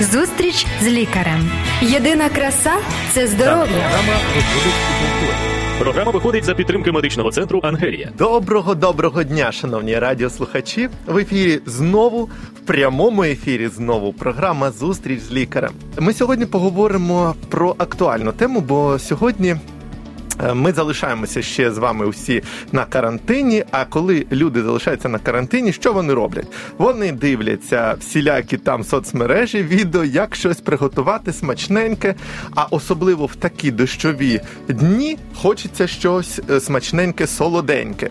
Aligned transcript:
Зустріч 0.00 0.66
з 0.82 0.86
лікарем. 0.86 1.50
Єдина 1.82 2.28
краса 2.28 2.72
це 3.12 3.26
здоров'я. 3.26 3.90
Програма 5.78 6.10
виходить 6.10 6.44
за 6.44 6.54
підтримки 6.54 6.92
медичного 6.92 7.30
центру 7.30 7.60
Ангелія. 7.62 8.10
Доброго 8.18 8.74
доброго 8.74 9.22
дня, 9.22 9.52
шановні 9.52 9.98
радіослухачі. 9.98 10.88
В 11.06 11.18
ефірі 11.18 11.60
знову 11.66 12.24
в 12.56 12.60
прямому 12.66 13.24
ефірі 13.24 13.68
знову 13.68 14.12
програма 14.12 14.70
Зустріч 14.70 15.20
з 15.20 15.32
лікарем. 15.32 15.70
Ми 15.98 16.12
сьогодні 16.12 16.46
поговоримо 16.46 17.34
про 17.48 17.74
актуальну 17.78 18.32
тему, 18.32 18.60
бо 18.60 18.98
сьогодні. 18.98 19.56
Е, 20.44 20.54
Ми 20.54 20.72
залишаємося 20.72 21.42
ще 21.42 21.72
з 21.72 21.78
вами 21.78 22.06
усі 22.06 22.42
на 22.72 22.84
карантині. 22.84 23.64
А 23.70 23.84
коли 23.84 24.26
люди 24.32 24.62
залишаються 24.62 25.08
на 25.08 25.18
карантині, 25.18 25.72
що 25.72 25.92
вони 25.92 26.14
роблять? 26.14 26.46
Вони 26.78 27.12
дивляться 27.12 27.96
всілякі 28.00 28.56
там 28.56 28.84
соцмережі, 28.84 29.62
відео, 29.62 30.04
як 30.04 30.34
щось 30.34 30.60
приготувати 30.60 31.32
смачненьке. 31.32 32.14
А 32.54 32.64
особливо 32.70 33.26
в 33.26 33.36
такі 33.36 33.70
дощові 33.70 34.40
дні 34.68 35.18
хочеться 35.34 35.86
щось 35.86 36.40
е, 36.50 36.60
смачненьке, 36.60 37.26
солоденьке. 37.26 38.10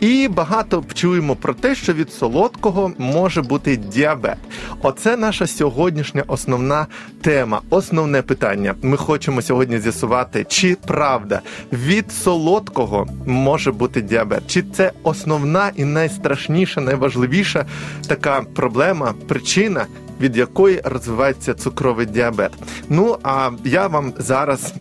І 0.00 0.28
багато 0.28 0.84
чуємо 0.94 1.36
про 1.36 1.54
те, 1.54 1.74
що 1.74 1.92
від 1.92 2.12
солодкого 2.12 2.92
може 2.98 3.42
бути 3.42 3.76
діабет. 3.76 4.36
Оце 4.82 5.16
наша 5.16 5.46
сьогоднішня 5.46 6.24
основна 6.26 6.86
тема, 7.20 7.60
основне 7.70 8.22
питання. 8.22 8.74
Ми 8.82 8.96
хочемо 8.96 9.42
сьогодні 9.42 9.78
з'ясувати, 9.78 10.46
чи 10.48 10.76
правда 10.86 11.40
від 11.72 12.12
солодкого 12.12 13.06
може 13.26 13.72
бути 13.72 14.02
діабет, 14.02 14.42
чи 14.46 14.62
це 14.62 14.92
основна 15.02 15.70
і 15.76 15.84
найстрашніша, 15.84 16.80
найважливіша 16.80 17.66
така 18.08 18.42
проблема, 18.54 19.14
причина. 19.28 19.86
Від 20.20 20.36
якої 20.36 20.80
розвивається 20.84 21.54
цукровий 21.54 22.06
діабет. 22.06 22.52
Ну 22.88 23.18
а 23.22 23.50
я 23.64 23.86
вам 23.86 24.12
зараз 24.18 24.74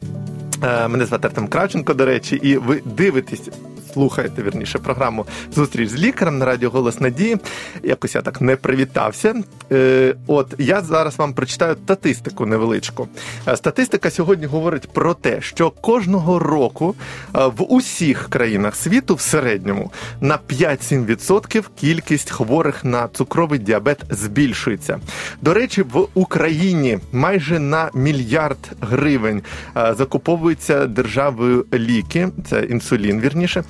Е, 0.64 0.88
Мене 0.88 1.06
звати 1.06 1.28
Артем 1.28 1.48
Кравченко, 1.48 1.94
до 1.94 2.06
речі, 2.06 2.36
і 2.36 2.58
ви 2.58 2.82
дивитесь, 2.86 3.50
слухаєте 3.94 4.44
вірніше 4.44 4.80
програму 4.80 5.26
Зустріч 5.56 5.90
з 5.90 5.96
лікарем 5.96 6.38
на 6.38 6.46
радіо 6.46 6.70
Голос 6.70 7.00
Надії. 7.00 7.38
Якось 7.84 8.16
я 8.16 8.22
так 8.22 8.42
не 8.42 8.56
привітався. 8.56 9.36
Е, 9.72 10.16
От 10.28 10.54
я 10.58 10.82
зараз 10.82 11.18
вам 11.18 11.34
прочитаю 11.34 11.76
статистику 11.76 12.46
невеличку. 12.46 13.08
Е, 13.48 13.58
Статистика 13.58 14.10
сьогодні 14.10 14.46
говорить 14.46 14.90
про 14.90 15.14
те, 15.14 15.42
що 15.42 15.70
кожного 15.70 16.40
року 16.40 16.96
е, 17.36 17.46
в 17.46 17.74
усіх 17.74 18.30
країнах 18.30 18.76
світу 18.76 19.16
в 19.16 19.22
середньому 19.22 19.92
на 20.22 20.40
5-7% 20.50 21.64
кількість 21.80 22.32
хворих 22.32 22.86
на 22.86 23.08
цукровий 23.08 23.60
діабет 23.60 24.00
збільшується. 24.10 25.00
До 25.42 25.54
речі, 25.54 25.82
в 25.82 26.08
Україні 26.14 27.00
майже 27.12 27.60
на 27.60 27.90
мільярд 27.94 28.58
гривень 28.82 29.42
закуповуються 29.76 30.86
державою 30.86 31.66
ліки, 31.74 32.30
це 32.50 32.64
інсулін, 32.64 33.22
вірніше, 33.22 33.64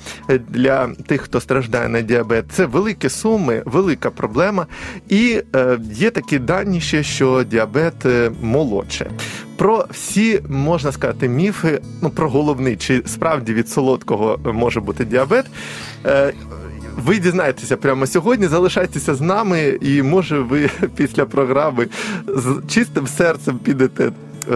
для 0.48 0.88
тих, 1.06 1.20
хто 1.20 1.40
страждає 1.40 1.88
на 1.88 2.00
діабет. 2.00 2.44
Це 2.52 2.66
великі 2.66 3.08
суми, 3.08 3.62
велика 3.64 4.10
проблема. 4.10 4.66
І 5.08 5.42
е, 5.56 5.78
є 5.92 6.10
такі 6.10 6.38
дані 6.38 6.80
ще, 6.80 7.02
що 7.02 7.44
діабет 7.44 8.06
е, 8.06 8.30
молодше. 8.42 9.10
Про 9.56 9.86
всі 9.90 10.40
можна 10.48 10.92
сказати 10.92 11.28
міфи. 11.28 11.80
Ну 12.02 12.10
про 12.10 12.30
головний, 12.30 12.76
чи 12.76 13.02
справді 13.06 13.54
від 13.54 13.68
солодкого 13.68 14.38
може 14.44 14.80
бути 14.80 15.04
діабет. 15.04 15.46
Е, 16.06 16.32
ви 16.96 17.18
дізнаєтеся 17.18 17.76
прямо 17.76 18.06
сьогодні. 18.06 18.46
Залишайтеся 18.46 19.14
з 19.14 19.20
нами, 19.20 19.78
і 19.80 20.02
може 20.02 20.38
ви 20.38 20.70
після 20.96 21.24
програми 21.24 21.86
з 22.26 22.62
чистим 22.68 23.06
серцем 23.06 23.58
підете 23.58 24.04
е, 24.06 24.12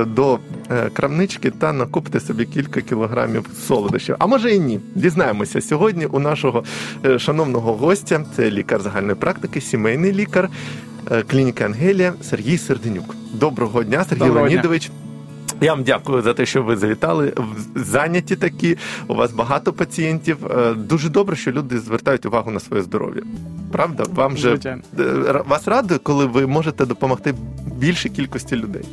до 0.07 0.39
е, 0.71 0.91
крамнички 0.93 1.51
та 1.51 1.73
накупите 1.73 2.21
собі 2.21 2.45
кілька 2.45 2.81
кілограмів 2.81 3.47
солодощів. 3.67 4.17
А 4.19 4.27
може 4.27 4.55
і 4.55 4.61
ні. 4.61 4.81
Дізнаємося 4.95 5.61
сьогодні 5.61 6.07
у 6.07 6.19
нашого 6.19 6.65
е, 7.05 7.19
шановного 7.19 7.75
гостя. 7.75 8.25
Це 8.37 8.51
лікар 8.51 8.81
загальної 8.81 9.15
практики, 9.15 9.61
сімейний 9.61 10.13
лікар 10.13 10.49
е, 11.11 11.23
клініки 11.23 11.65
Ангелія 11.65 12.13
Сергій 12.23 12.59
Серденюк. 12.59 13.15
Доброго 13.33 13.85
дня, 13.85 14.05
Сергій 14.05 14.19
Доброго 14.27 14.49
дня. 14.49 14.79
Я 15.61 15.75
вам 15.75 15.85
дякую 15.85 16.23
за 16.23 16.35
те, 16.35 16.47
що 16.47 16.63
ви 16.63 16.77
завітали. 16.77 17.33
Зайняті 17.75 18.37
такі. 18.37 18.77
У 19.09 19.15
вас 19.15 19.33
багато 19.33 19.73
пацієнтів. 19.73 20.47
Е, 20.47 20.75
Дуже 20.75 21.09
добре, 21.09 21.37
що 21.37 21.53
люди 21.53 21.79
звертають 21.79 22.27
увагу 22.27 22.51
на 22.51 22.61
своє 22.61 22.83
здоров'я. 22.83 23.23
Правда, 23.73 24.05
вам 24.15 24.37
же 24.37 24.59
е, 24.99 25.43
вас 25.47 25.69
радує, 25.69 26.01
коли 26.03 26.27
ви 26.27 26.47
можете 26.47 26.87
допомогти 26.87 27.35
більшій 27.77 28.09
кількості 28.09 28.57
людей. 28.57 28.85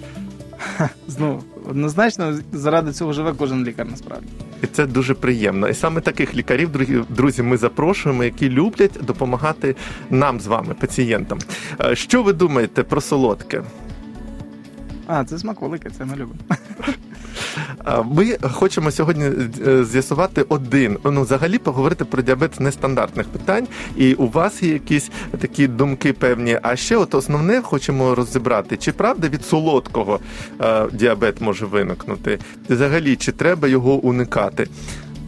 Знову 1.07 1.43
однозначно 1.69 2.39
заради 2.51 2.91
цього 2.91 3.13
живе 3.13 3.33
кожен 3.37 3.63
лікар 3.65 3.87
насправді. 3.91 4.27
І 4.63 4.67
це 4.67 4.85
дуже 4.85 5.13
приємно. 5.13 5.67
І 5.67 5.73
саме 5.73 6.01
таких 6.01 6.35
лікарів, 6.35 6.69
друзі, 7.09 7.43
ми 7.43 7.57
запрошуємо, 7.57 8.23
які 8.23 8.49
люблять 8.49 8.99
допомагати 9.01 9.75
нам 10.09 10.39
з 10.39 10.47
вами, 10.47 10.73
пацієнтам. 10.73 11.39
Е, 11.81 11.95
Що 11.95 12.23
ви 12.23 12.33
думаєте 12.33 12.83
про 12.83 13.01
солодке? 13.01 13.63
А, 15.07 15.23
це 15.25 15.39
смаколики, 15.39 15.89
це 15.89 16.05
ми 16.05 16.13
любимо. 16.15 16.39
Ми 18.05 18.37
хочемо 18.41 18.91
сьогодні 18.91 19.25
е, 19.67 19.85
з'ясувати 19.85 20.45
один, 20.49 20.97
ну 21.03 21.21
взагалі 21.21 21.57
поговорити 21.57 22.05
про 22.05 22.21
діабет 22.21 22.55
з 22.55 22.59
нестандартних 22.59 23.27
питань, 23.27 23.67
і 23.97 24.13
у 24.13 24.27
вас 24.27 24.63
є 24.63 24.73
якісь 24.73 25.11
такі 25.39 25.67
думки 25.67 26.13
певні. 26.13 26.59
А 26.61 26.75
ще, 26.75 26.97
от 26.97 27.15
основне, 27.15 27.61
хочемо 27.61 28.15
розібрати, 28.15 28.77
чи 28.77 28.91
правда 28.91 29.27
від 29.29 29.45
солодкого 29.45 30.19
е, 30.61 30.87
діабет 30.93 31.41
може 31.41 31.65
виникнути? 31.65 32.39
Взагалі, 32.69 33.15
чи 33.15 33.31
треба 33.31 33.67
його 33.67 33.93
уникати? 33.93 34.67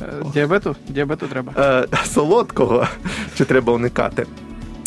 Е, 0.01 0.05
Діабету? 0.33 0.75
Діабету 0.89 1.27
треба. 1.27 1.85
Солодкого 2.05 2.87
чи 3.37 3.45
треба 3.45 3.73
уникати? 3.73 4.25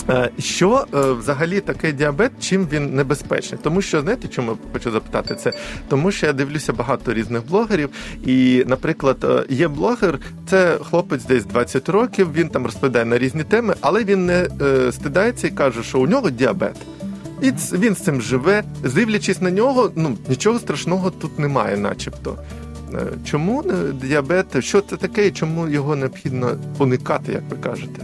Е, 0.09 0.31
Що 0.39 0.87
е, 0.95 1.13
взагалі 1.13 1.61
таке 1.61 1.93
діабет? 1.93 2.33
Чим 2.41 2.69
він 2.73 2.95
небезпечний? 2.95 3.61
Тому 3.63 3.83
що 3.83 4.01
знаєте, 4.01 4.29
чому 4.29 4.59
хочу 4.73 4.91
запитати 4.91 5.35
це? 5.35 5.53
Тому 5.89 6.11
що 6.11 6.27
я 6.27 6.33
дивлюся 6.33 6.73
багато 6.73 7.15
різних 7.15 7.47
блогерів, 7.47 7.91
і, 8.27 8.65
наприклад, 8.67 9.17
е, 9.25 9.45
є 9.55 9.69
блогер, 9.69 10.19
це 10.51 10.79
хлопець 10.91 11.25
десь 11.25 11.45
20 11.45 11.89
років. 11.89 12.33
Він 12.33 12.49
там 12.49 12.65
розповідає 12.65 13.05
на 13.05 13.19
різні 13.19 13.45
теми, 13.45 13.75
але 13.81 14.05
він 14.05 14.27
не 14.27 14.49
стидається 14.93 15.47
і 15.47 15.51
каже, 15.51 15.83
що 15.83 16.01
у 16.01 16.07
нього 16.07 16.31
діабет. 16.31 16.77
І 17.43 17.53
він 17.73 17.95
з 17.95 17.99
цим 17.99 18.21
живе. 18.21 18.63
Дивлячись 18.95 19.41
на 19.41 19.51
нього, 19.51 19.91
ну 19.97 20.17
нічого 20.29 20.59
страшного 20.59 21.11
тут 21.11 21.39
немає, 21.39 21.77
начебто. 21.77 22.39
Чому 23.25 23.65
діабет? 24.03 24.65
Що 24.65 24.81
це 24.81 24.97
таке 24.97 25.27
і 25.27 25.31
чому 25.31 25.69
його 25.69 25.97
необхідно 25.97 26.59
уникати, 26.79 27.33
як 27.33 27.43
ви 27.51 27.57
кажете? 27.57 28.03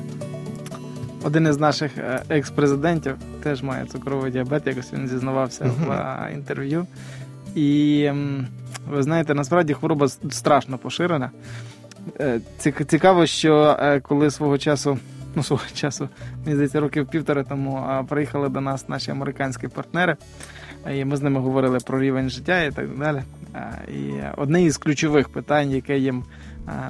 Один 1.25 1.47
із 1.47 1.61
наших 1.61 1.99
е, 1.99 2.23
екс-президентів 2.29 3.17
теж 3.43 3.63
має 3.63 3.87
цукровий 3.87 4.33
діабет, 4.33 4.67
якось 4.67 4.93
він 4.93 5.09
зізнавався 5.09 5.65
в 5.65 5.91
е, 5.91 6.31
інтерв'ю. 6.35 6.87
І 7.55 8.11
ви 8.91 9.03
знаєте, 9.03 9.35
насправді 9.35 9.75
хвороба 9.75 10.09
страшно 10.09 10.79
поширена. 10.79 11.31
Е, 12.21 12.41
Цікаво, 12.87 13.27
що 13.27 13.77
коли 14.03 14.31
свого 14.31 14.59
часу, 14.59 14.99
ну 15.35 15.43
свого 15.43 15.63
часу, 15.75 16.09
мені 16.45 16.55
здається, 16.55 16.81
років 16.81 17.07
півтора 17.07 17.45
тому 17.45 18.05
приїхали 18.09 18.49
до 18.49 18.61
нас 18.61 18.89
наші 18.89 19.11
американські 19.11 19.69
партнери, 19.69 20.17
і 20.95 21.05
ми 21.05 21.17
з 21.17 21.23
ними 21.23 21.41
говорили 21.41 21.79
про 21.87 22.01
рівень 22.01 22.31
життя 22.31 22.63
і 22.63 22.71
так 22.71 22.99
далі. 22.99 23.23
І 23.89 24.13
одне 24.37 24.63
із 24.63 24.77
ключових 24.77 25.29
питань, 25.29 25.71
яке 25.71 25.99
їм 25.99 26.25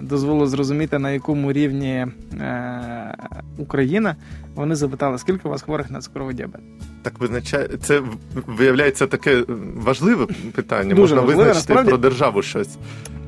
дозволило 0.02 0.46
зрозуміти, 0.46 0.98
на 0.98 1.10
якому 1.10 1.52
рівні 1.52 2.06
е, 2.40 3.16
Україна, 3.58 4.16
вони 4.54 4.74
запитали, 4.74 5.18
скільки 5.18 5.48
у 5.48 5.50
вас 5.50 5.62
хворих 5.62 5.90
на 5.90 6.00
цукровий 6.00 6.34
діабет. 6.34 6.60
Так 7.02 7.18
визначає 7.18 7.68
це 7.82 8.02
виявляється 8.46 9.06
таке 9.06 9.36
е, 9.40 9.44
важливе 9.76 10.26
питання. 10.54 10.90
Дуже 10.90 11.00
Можна 11.00 11.16
важливе, 11.16 11.38
визначити 11.38 11.72
насправді. 11.72 11.88
про 11.88 11.98
державу 11.98 12.42
щось 12.42 12.76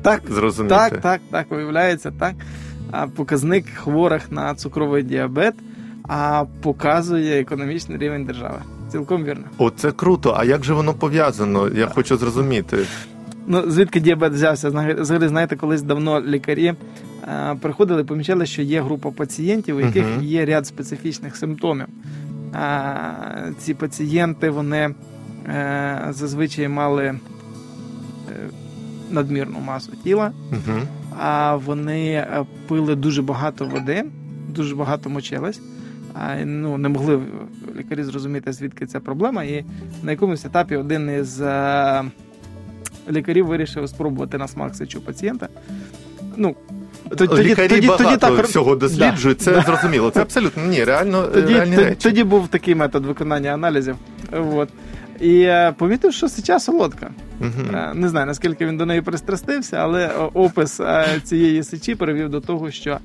Так, 0.01 0.21
зрозуміти. 0.29 0.75
Так, 0.75 1.01
так, 1.01 1.21
так, 1.31 1.51
виявляється, 1.51 2.11
так. 2.11 2.33
Показник 3.15 3.65
хворих 3.69 4.31
на 4.31 4.55
цукровий 4.55 5.03
діабет 5.03 5.55
а 6.07 6.45
показує 6.61 7.41
економічний 7.41 7.97
рівень 7.97 8.25
держави. 8.25 8.59
Цілком 8.91 9.23
вірно. 9.23 9.43
О, 9.57 9.69
це 9.69 9.91
круто. 9.91 10.35
А 10.37 10.43
як 10.43 10.63
же 10.63 10.73
воно 10.73 10.93
пов'язано? 10.93 11.69
Я 11.69 11.87
хочу 11.87 12.17
зрозуміти. 12.17 12.77
Ну, 13.47 13.63
звідки 13.71 13.99
діабет 13.99 14.33
взявся? 14.33 14.69
Взагалі, 14.99 15.27
знаєте, 15.27 15.55
колись 15.55 15.81
давно 15.81 16.21
лікарі 16.21 16.73
е, 17.23 17.55
приходили, 17.61 18.03
помічали, 18.03 18.45
що 18.45 18.61
є 18.61 18.81
група 18.81 19.11
пацієнтів, 19.11 19.75
у 19.77 19.79
яких 19.79 20.05
Мгм. 20.05 20.23
є 20.23 20.45
ряд 20.45 20.67
специфічних 20.67 21.35
симптомів. 21.35 21.85
А, 22.53 23.11
ці 23.59 23.73
пацієнти 23.73 24.49
вони 24.49 24.95
е, 25.47 26.07
зазвичай 26.09 26.67
мали 26.67 27.03
е, 27.05 27.19
надмірну 29.11 29.59
масу 29.59 29.91
тіла, 30.03 30.31
Угу. 30.51 30.79
а 31.19 31.55
вони 31.55 32.11
е, 32.11 32.45
пили 32.67 32.95
дуже 32.95 33.21
багато 33.21 33.65
води, 33.65 34.03
дуже 34.49 34.75
багато 34.75 35.09
мочились. 35.09 35.61
а, 36.13 36.35
ну, 36.45 36.77
не 36.77 36.89
могли 36.89 37.19
лікарі 37.79 38.03
зрозуміти, 38.03 38.53
звідки 38.53 38.85
ця 38.85 38.99
проблема. 38.99 39.43
І 39.43 39.65
на 40.03 40.11
якомусь 40.11 40.45
етапі 40.45 40.75
один 40.75 41.19
із 41.19 41.41
е, 43.09 43.11
лікарів 43.11 43.45
вирішив 43.45 43.89
спробувати 43.89 44.37
на 44.37 44.47
смак 44.47 44.75
сечу 44.75 45.01
пацієнта. 45.01 45.47
Ну, 46.37 46.55
тоді, 47.17 47.43
Лікарі 47.43 47.67
тоді, 47.67 47.87
багато 47.87 48.03
тоді 48.03 48.17
так 48.17 48.45
всього 48.45 48.75
досліджують, 48.75 49.41
це 49.41 49.51
да. 49.51 49.61
зрозуміло. 49.61 50.09
Це 50.09 50.21
абсолютно 50.21 50.65
ні, 50.65 50.83
реально 50.83 51.27
тоді, 51.27 51.53
реальні 51.53 51.75
тоді, 51.75 51.87
речі. 51.87 52.01
тоді 52.03 52.23
був 52.23 52.47
такий 52.47 52.75
метод 52.75 53.05
виконання 53.05 53.53
аналізів. 53.53 53.95
От. 54.31 54.69
І 55.19 55.41
е, 55.41 55.73
помітив, 55.77 56.13
що 56.13 56.29
сеча 56.29 56.59
солодка. 56.59 57.09
Е, 57.73 57.91
Не 57.93 58.09
знаю, 58.09 58.25
наскільки 58.25 58.65
він 58.65 58.77
до 58.77 58.85
неї 58.85 59.01
пристрастився, 59.01 59.77
але 59.77 60.07
опис 60.33 60.79
е, 60.79 61.05
цієї 61.23 61.63
сечі 61.63 61.95
привів 61.95 62.29
до 62.29 62.41
того, 62.41 62.71
що 62.71 62.97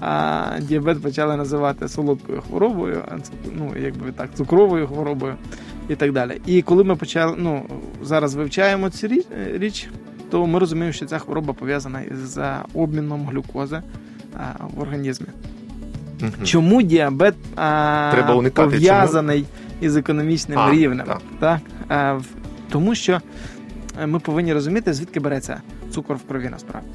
а, 0.00 0.58
діабет 0.60 1.02
почали 1.02 1.36
називати 1.36 1.88
солодкою 1.88 2.40
хворобою, 2.40 3.02
ну, 3.52 3.72
якби 3.82 4.12
так, 4.12 4.34
цукровою 4.34 4.86
хворобою 4.86 5.34
і 5.88 5.94
так 5.94 6.12
далі. 6.12 6.40
І 6.46 6.62
коли 6.62 6.84
ми 6.84 6.96
почали, 6.96 7.34
ну, 7.38 7.66
зараз 8.02 8.34
вивчаємо 8.34 8.90
цю 8.90 9.08
річ, 9.52 9.88
то 10.30 10.46
ми 10.46 10.58
розуміємо, 10.58 10.92
що 10.92 11.06
ця 11.06 11.18
хвороба 11.18 11.52
пов'язана 11.52 12.00
із 12.00 12.38
обміном 12.74 13.26
глюкози 13.26 13.82
в 14.74 14.80
організмі. 14.80 15.26
Мгм. 16.20 16.32
Чому 16.44 16.82
діабет 16.82 17.34
а, 17.56 18.10
Треба 18.12 18.34
уникати, 18.34 18.70
пов'язаний 18.70 19.46
із 19.80 19.96
економічним 19.96 20.58
А, 20.58 20.72
рівнем? 20.72 21.06
так. 21.06 21.20
Так? 21.38 21.60
А, 21.88 22.20
тому 22.68 22.94
що 22.94 23.20
е, 24.02 24.06
ми 24.06 24.18
повинні 24.18 24.52
розуміти, 24.52 24.92
звідки 24.92 25.20
береться 25.20 25.60
цукор 25.90 26.16
в 26.16 26.22
крові 26.28 26.48
насправді. 26.48 26.88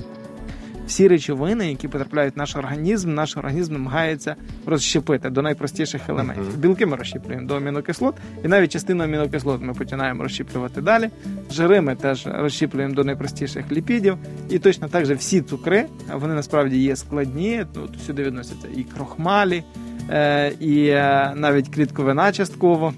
Всі 0.92 1.08
речовини, 1.08 1.70
які 1.70 1.88
потрапляють 1.88 2.36
в 2.36 2.38
наш 2.38 2.56
організм, 2.56 3.14
наш 3.14 3.38
організм 3.38 3.74
намагається 3.74 4.36
розщепити 4.66 5.30
до 5.30 5.42
найпростіших 5.42 6.10
елементів. 6.10 6.58
Білки 6.58 6.86
ми 6.86 6.98
розщіплюємо 6.98 7.48
до 7.48 7.56
амінокислот, 7.56 8.16
і 8.46 8.48
навіть 8.48 8.72
частину 8.72 9.04
амінокислот 9.04 9.62
ми 9.62 9.74
починаємо 9.74 10.24
розщіплювати 10.24 10.82
далі. 10.82 11.10
Жири 11.52 11.82
ми 11.82 11.96
теж 11.96 12.28
розщіплюємо 12.28 12.94
до 12.94 13.04
найпростіших 13.04 13.72
ліпідів. 13.72 14.18
І 14.50 14.60
точно 14.60 14.88
так 14.88 15.06
же 15.06 15.14
всі 15.14 15.42
цукри, 15.42 15.86
вони 16.14 16.34
насправді 16.34 16.78
є 16.78 16.96
складні. 16.96 17.66
Ну, 17.76 17.88
тут 17.88 18.02
сюди 18.02 18.24
відносяться 18.24 18.68
і 18.78 18.84
крохмалі, 18.84 19.64
е, 20.10 20.52
і 20.60 20.88
е, 20.88 21.34
навіть 21.36 21.76
клітковина 21.76 22.32
частково 22.32 22.94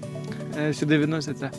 е, 0.62 0.72
сюди 0.72 0.98
відносяться. 0.98 1.50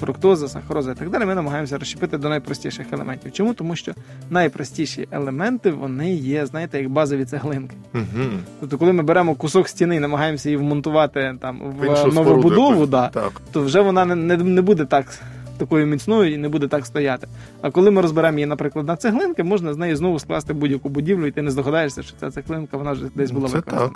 Фруктоза, 0.00 0.48
сахароза 0.48 0.92
і 0.92 0.94
так 0.94 1.10
далі, 1.10 1.24
ми 1.24 1.34
намагаємося 1.34 1.78
розщепити 1.78 2.18
до 2.18 2.28
найпростіших 2.28 2.86
елементів. 2.92 3.32
Чому? 3.32 3.54
Тому 3.54 3.76
що 3.76 3.92
найпростіші 4.30 5.08
елементи 5.10 5.70
вони 5.70 6.14
є, 6.14 6.46
знаєте, 6.46 6.78
як 6.78 6.88
базові 6.88 7.24
цеглинки. 7.24 7.76
Угу. 7.94 8.24
Тобто, 8.60 8.78
коли 8.78 8.92
ми 8.92 9.02
беремо 9.02 9.34
кусок 9.34 9.68
стіни 9.68 9.96
і 9.96 10.00
намагаємося 10.00 10.48
її 10.48 10.56
вмонтувати 10.56 11.34
там 11.40 11.60
в, 11.78 12.08
В 12.10 12.14
новобудову, 12.14 12.72
якусь. 12.74 12.88
да, 12.88 13.08
Так. 13.08 13.40
то 13.52 13.62
вже 13.62 13.80
вона 13.80 14.04
не, 14.04 14.14
не, 14.14 14.36
не 14.36 14.62
буде 14.62 14.84
так 14.84 15.18
такою 15.58 15.86
міцною 15.86 16.34
і 16.34 16.36
не 16.36 16.48
буде 16.48 16.68
так 16.68 16.86
стояти. 16.86 17.28
А 17.60 17.70
коли 17.70 17.90
ми 17.90 18.00
розберемо 18.00 18.38
її, 18.38 18.46
наприклад, 18.46 18.86
на 18.86 18.96
цеглинки, 18.96 19.42
можна 19.42 19.74
з 19.74 19.76
неї 19.76 19.96
знову 19.96 20.18
скласти 20.18 20.52
будь-яку 20.52 20.88
будівлю, 20.88 21.26
і 21.26 21.30
ти 21.30 21.42
не 21.42 21.50
здогадаєшся, 21.50 22.02
що 22.02 22.16
ця 22.20 22.30
цеглинка 22.30 22.76
вона 22.76 22.92
вже 22.92 23.04
десь 23.14 23.30
була 23.30 23.48
Це 23.48 23.60
так. 23.60 23.90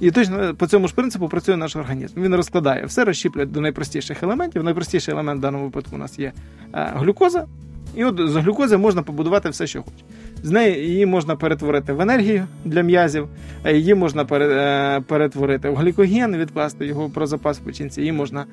І 0.00 0.10
точно 0.10 0.54
по 0.54 0.66
цьому 0.66 0.88
ж 0.88 0.94
принципу 0.94 1.28
працює 1.28 1.56
наш 1.56 1.76
організм. 1.76 2.22
Він 2.22 2.34
розкладає 2.34 2.84
все, 2.84 3.04
розщіплює 3.04 3.46
до 3.46 3.60
найпростіших 3.60 4.22
елементів. 4.22 4.64
Найпростіший 4.64 5.14
елемент 5.14 5.38
в 5.38 5.42
даному 5.42 5.64
випадку 5.64 5.96
у 5.96 5.98
нас 5.98 6.18
є 6.18 6.32
е, 6.74 6.92
глюкоза. 6.94 7.46
І 7.94 8.04
от 8.04 8.20
з 8.30 8.36
глюкози 8.36 8.76
можна 8.76 9.02
побудувати 9.02 9.48
все, 9.48 9.66
що 9.66 9.82
хоче. 9.82 10.04
З 10.42 10.50
неї 10.50 10.88
її 10.88 11.06
можна 11.06 11.36
перетворити 11.36 11.92
в 11.92 12.00
енергію 12.00 12.46
для 12.64 12.82
м'язів, 12.82 13.28
е, 13.64 13.76
її 13.76 13.94
можна 13.94 14.26
е, 14.32 15.00
перетворити 15.00 15.70
в 15.70 15.76
глікоген, 15.76 16.36
відкласти 16.36 16.86
його 16.86 17.10
про 17.10 17.26
запас 17.26 17.58
в 17.58 17.60
печінці, 17.60 18.00
її 18.00 18.12
можна 18.12 18.44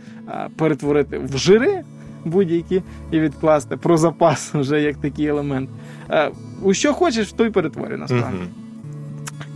перетворити 0.58 1.18
в 1.18 1.38
жири 1.38 1.84
будь-які 2.26 2.82
і 3.12 3.20
відкласти 3.20 3.78
про 3.78 3.98
запас 3.98 4.54
вже 4.54 4.82
як 4.82 4.98
такий 4.98 5.26
елемент. 5.28 5.70
Е, 6.10 6.32
У 6.62 6.74
що 6.74 6.94
хочеш, 6.94 7.28
в 7.28 7.32
той 7.32 7.50
перетворюй 7.50 7.98
насправді. 7.98 8.38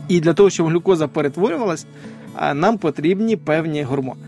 І 0.08 0.20
для 0.20 0.34
того, 0.34 0.50
щоб 0.50 0.68
глюкоза 0.68 1.08
перетворювалась, 1.08 1.86
нам 2.54 2.78
потрібні 2.78 3.36
певні 3.36 3.84
гормони. 3.84 4.22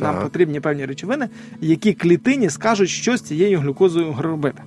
Нам 0.00 0.14
Так. 0.14 0.22
потрібні 0.24 0.60
певні 0.60 0.86
речовини, 0.86 1.28
які 1.60 1.92
клітині 1.92 2.50
скажуть, 2.50 2.88
що 2.88 3.16
з 3.16 3.20
цією 3.22 3.60
глюкозою 3.60 4.14
робити. 4.18 4.62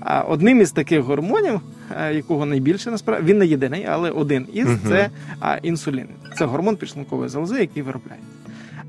А 0.00 0.20
одним 0.20 0.60
із 0.60 0.72
таких 0.72 1.00
гормонів, 1.00 1.60
е, 2.00 2.14
якого 2.14 2.46
найбільше 2.46 2.90
насправді, 2.90 3.30
він 3.32 3.38
не 3.38 3.46
єдиний, 3.46 3.86
але 3.90 4.10
один 4.10 4.46
із 4.52 4.66
Мгм. 4.66 4.78
це 4.88 5.10
інсулін. 5.62 6.06
Це 6.38 6.44
гормон 6.44 6.76
підшлункової 6.76 7.28
залози, 7.28 7.60
який 7.60 7.82
виробляє. 7.82 8.20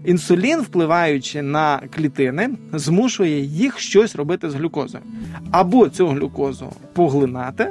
Інсулін, 0.06 0.62
впливаючи 0.62 1.42
на 1.42 1.82
клітини, 1.96 2.50
змушує 2.74 3.40
їх 3.40 3.80
щось 3.80 4.16
робити 4.16 4.50
з 4.50 4.54
глюкозою. 4.56 5.04
Або 5.52 5.90
цю 5.90 6.08
глюкозу 6.08 6.74
поглинати, 6.94 7.70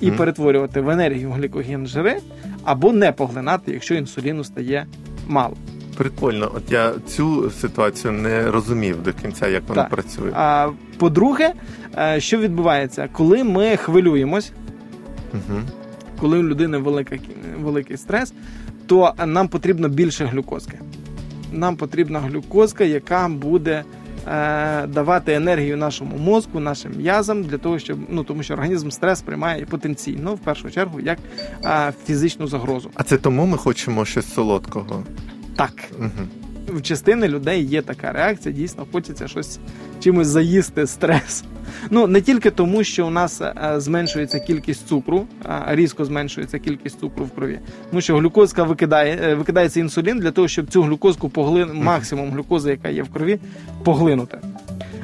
і 0.00 0.10
перетворювати 0.10 0.80
в 0.80 0.90
енергію 0.90 1.30
глікоген 1.30 1.86
жири, 1.86 2.16
або 2.64 2.92
не 2.92 3.12
поглинати, 3.12 3.72
якщо 3.72 3.94
інсуліну 3.94 4.44
стає 4.44 4.86
мало. 5.28 5.56
Прикольно. 5.96 6.52
От 6.54 6.72
я 6.72 6.92
цю 7.08 7.50
ситуацію 7.50 8.12
не 8.12 8.50
розумів 8.50 9.02
до 9.02 9.12
кінця, 9.12 9.48
як 9.48 9.62
вона 9.68 9.82
Так. 9.82 9.90
працює. 9.90 10.30
А 10.34 10.68
по-друге, 10.98 11.52
е, 11.98 12.20
що 12.20 12.38
відбувається, 12.38 13.08
коли 13.12 13.44
ми 13.44 13.76
хвилюємось, 13.76 14.52
Мгм. 15.32 15.62
коли 16.20 16.38
у 16.38 16.42
людини 16.42 16.78
велика, 16.78 17.16
великий 17.60 17.96
стрес, 17.96 18.32
то 18.86 19.14
нам 19.26 19.48
потрібно 19.48 19.88
більше 19.88 20.24
глюкозки. 20.24 20.78
Нам 21.52 21.76
потрібна 21.76 22.20
глюкозка, 22.20 22.84
яка 22.84 23.28
буде 23.28 23.84
е, 24.28 24.86
давати 24.86 25.34
енергію 25.34 25.76
нашому 25.76 26.16
мозку, 26.16 26.60
нашим 26.60 26.92
м'язам 26.96 27.44
для 27.44 27.58
того, 27.58 27.78
щоб 27.78 27.98
ну 28.08 28.24
тому, 28.24 28.42
що 28.42 28.54
організм 28.54 28.90
стрес 28.90 29.22
приймає 29.22 29.66
потенційно 29.66 30.34
в 30.34 30.38
першу 30.38 30.70
чергу 30.70 31.00
як 31.00 31.18
е, 31.64 31.92
фізичну 32.06 32.46
загрозу. 32.46 32.90
А 32.94 33.02
це 33.02 33.16
тому 33.16 33.46
ми 33.46 33.56
хочемо 33.56 34.04
щось 34.04 34.34
солодкого. 34.34 35.04
Так. 35.56 35.74
Мгм. 35.98 36.28
В 36.70 36.82
частини 36.82 37.28
людей 37.28 37.64
є 37.64 37.82
така 37.82 38.12
реакція, 38.12 38.54
дійсно 38.54 38.86
хочеться 38.92 39.28
щось 39.28 39.58
чимось 40.00 40.26
заїсти 40.26 40.86
стрес. 40.86 41.44
Ну 41.90 42.06
не 42.06 42.20
тільки 42.20 42.50
тому, 42.50 42.84
що 42.84 43.06
у 43.06 43.10
нас 43.10 43.40
е, 43.40 43.74
зменшується 43.76 44.40
кількість 44.40 44.88
цукру, 44.88 45.26
а 45.44 45.74
різко 45.74 46.04
зменшується 46.04 46.58
кількість 46.58 47.00
цукру 47.00 47.24
в 47.24 47.30
крові. 47.30 47.58
Тому 47.90 48.00
що 48.00 48.16
глюкозка 48.16 48.62
викидає, 48.62 49.18
е, 49.22 49.34
викидається 49.34 49.80
інсулін 49.80 50.18
для 50.18 50.30
того, 50.30 50.48
щоб 50.48 50.66
цю 50.66 50.82
глюкозку 50.82 51.28
поглин 51.28 51.70
максимум 51.74 52.30
глюкози, 52.30 52.70
яка 52.70 52.88
є 52.88 53.02
в 53.02 53.08
крові, 53.08 53.38
поглинути. 53.84 54.38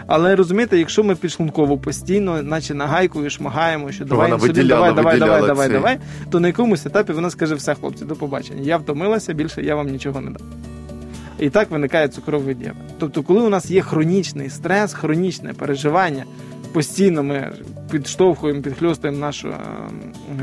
Але 0.07 0.37
розумієте, 0.37 0.79
якщо 0.79 1.05
ми 1.05 1.15
підшлунково 1.15 1.79
постійно, 1.79 2.43
наче 2.43 2.75
нагайкою 2.75 3.31
шмагаємо, 3.31 3.93
що 3.93 4.05
давай 4.05 4.25
вона 4.25 4.35
інсулін, 4.35 4.55
виділяла, 4.55 4.93
давай, 4.93 5.19
давай, 5.19 5.41
давай, 5.41 5.47
давай, 5.47 5.69
давай, 5.69 5.99
то 6.31 6.41
на 6.41 6.47
якомусь 6.47 6.87
етапі 6.87 7.13
вона 7.13 7.31
скаже: 7.31 7.55
все, 7.55 7.75
хлопці, 7.75 8.05
до 8.05 8.17
побачення. 8.17 8.63
Я 8.63 8.77
втомилася, 8.77 9.33
більше 9.33 9.63
я 9.63 9.75
вам 9.75 9.89
нічого 9.89 10.21
не 10.21 10.31
дам. 10.31 10.43
І 11.39 11.51
так 11.51 11.71
виникає 11.71 12.09
цукровий 12.09 12.55
діабет. 12.55 12.83
Тобто, 12.99 13.23
коли 13.23 13.41
у 13.41 13.49
нас 13.49 13.71
є 13.71 13.83
хронічний 13.83 14.51
стрес, 14.51 14.93
хронічне 14.93 15.53
переживання, 15.53 16.25
постійно 16.73 17.23
ми 17.23 17.53
підштовхуємо, 17.91 18.63
підхльостуємо 18.63 19.19
нашу 19.19 19.55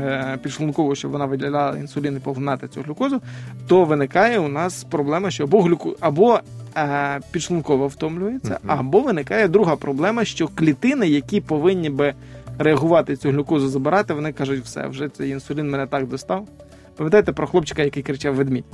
е, 0.00 0.38
підшлункову, 0.42 0.94
щоб 0.94 1.10
вона 1.10 1.24
виділяла 1.24 1.76
інсулін 1.78 2.16
і 2.16 2.20
поглинати 2.20 2.68
цю 2.68 2.80
глюкозу, 2.80 3.20
то 3.66 3.84
виникає 3.84 4.38
у 4.38 4.48
нас 4.48 4.84
проблема, 4.84 5.30
що 5.30 5.44
або 5.44 5.62
глюку, 5.62 5.96
або 6.00 6.40
е, 6.76 7.20
підшлунково 7.30 7.88
втомлюється, 7.88 8.58
або 8.66 9.00
виникає 9.00 9.48
друга 9.48 9.76
проблема, 9.76 10.24
що 10.24 10.48
клітини, 10.48 11.08
які 11.08 11.40
повинні 11.40 11.90
би 11.90 12.14
реагувати 12.58 13.16
цю 13.16 13.30
глюкозу, 13.30 13.68
забирати, 13.68 14.14
вони 14.14 14.32
кажуть, 14.32 14.64
все, 14.64 14.86
вже 14.86 15.08
цей 15.08 15.30
інсулін 15.30 15.70
мене 15.70 15.86
так 15.86 16.08
достав. 16.08 16.48
Пам'ятаєте 16.96 17.32
про 17.32 17.46
хлопчика, 17.46 17.82
який 17.82 18.02
кричав 18.02 18.34
ведмідь? 18.34 18.64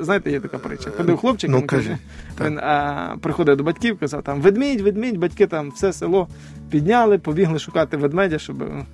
Знаєте, 0.00 0.30
є 0.30 0.40
така 0.40 0.58
притча. 0.58 0.90
Ходив 0.90 1.16
хлопчик, 1.16 1.50
Ну, 1.50 1.58
він 1.58 1.66
каже, 1.66 1.98
він 2.44 2.58
а, 2.58 3.16
приходив 3.20 3.56
до 3.56 3.64
батьків, 3.64 3.98
казав 3.98 4.22
там 4.22 4.40
ведмідь, 4.40 4.80
ведмідь, 4.80 5.18
батьки 5.18 5.46
там 5.46 5.70
все 5.70 5.92
село 5.92 6.28
підняли, 6.70 7.18
побігли 7.18 7.58
шукати 7.58 7.96
ведмедя, 7.96 8.38
щоб 8.38 8.58
ну, 8.58 8.86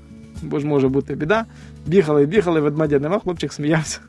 бо 0.42 0.60
ж 0.60 0.66
може 0.66 0.88
бути 0.88 1.14
біда. 1.14 1.44
Бігали, 1.86 2.26
бігали, 2.26 2.60
ведмедя 2.60 2.98
нема, 2.98 3.18
хлопчик 3.18 3.52
сміявся. 3.52 4.00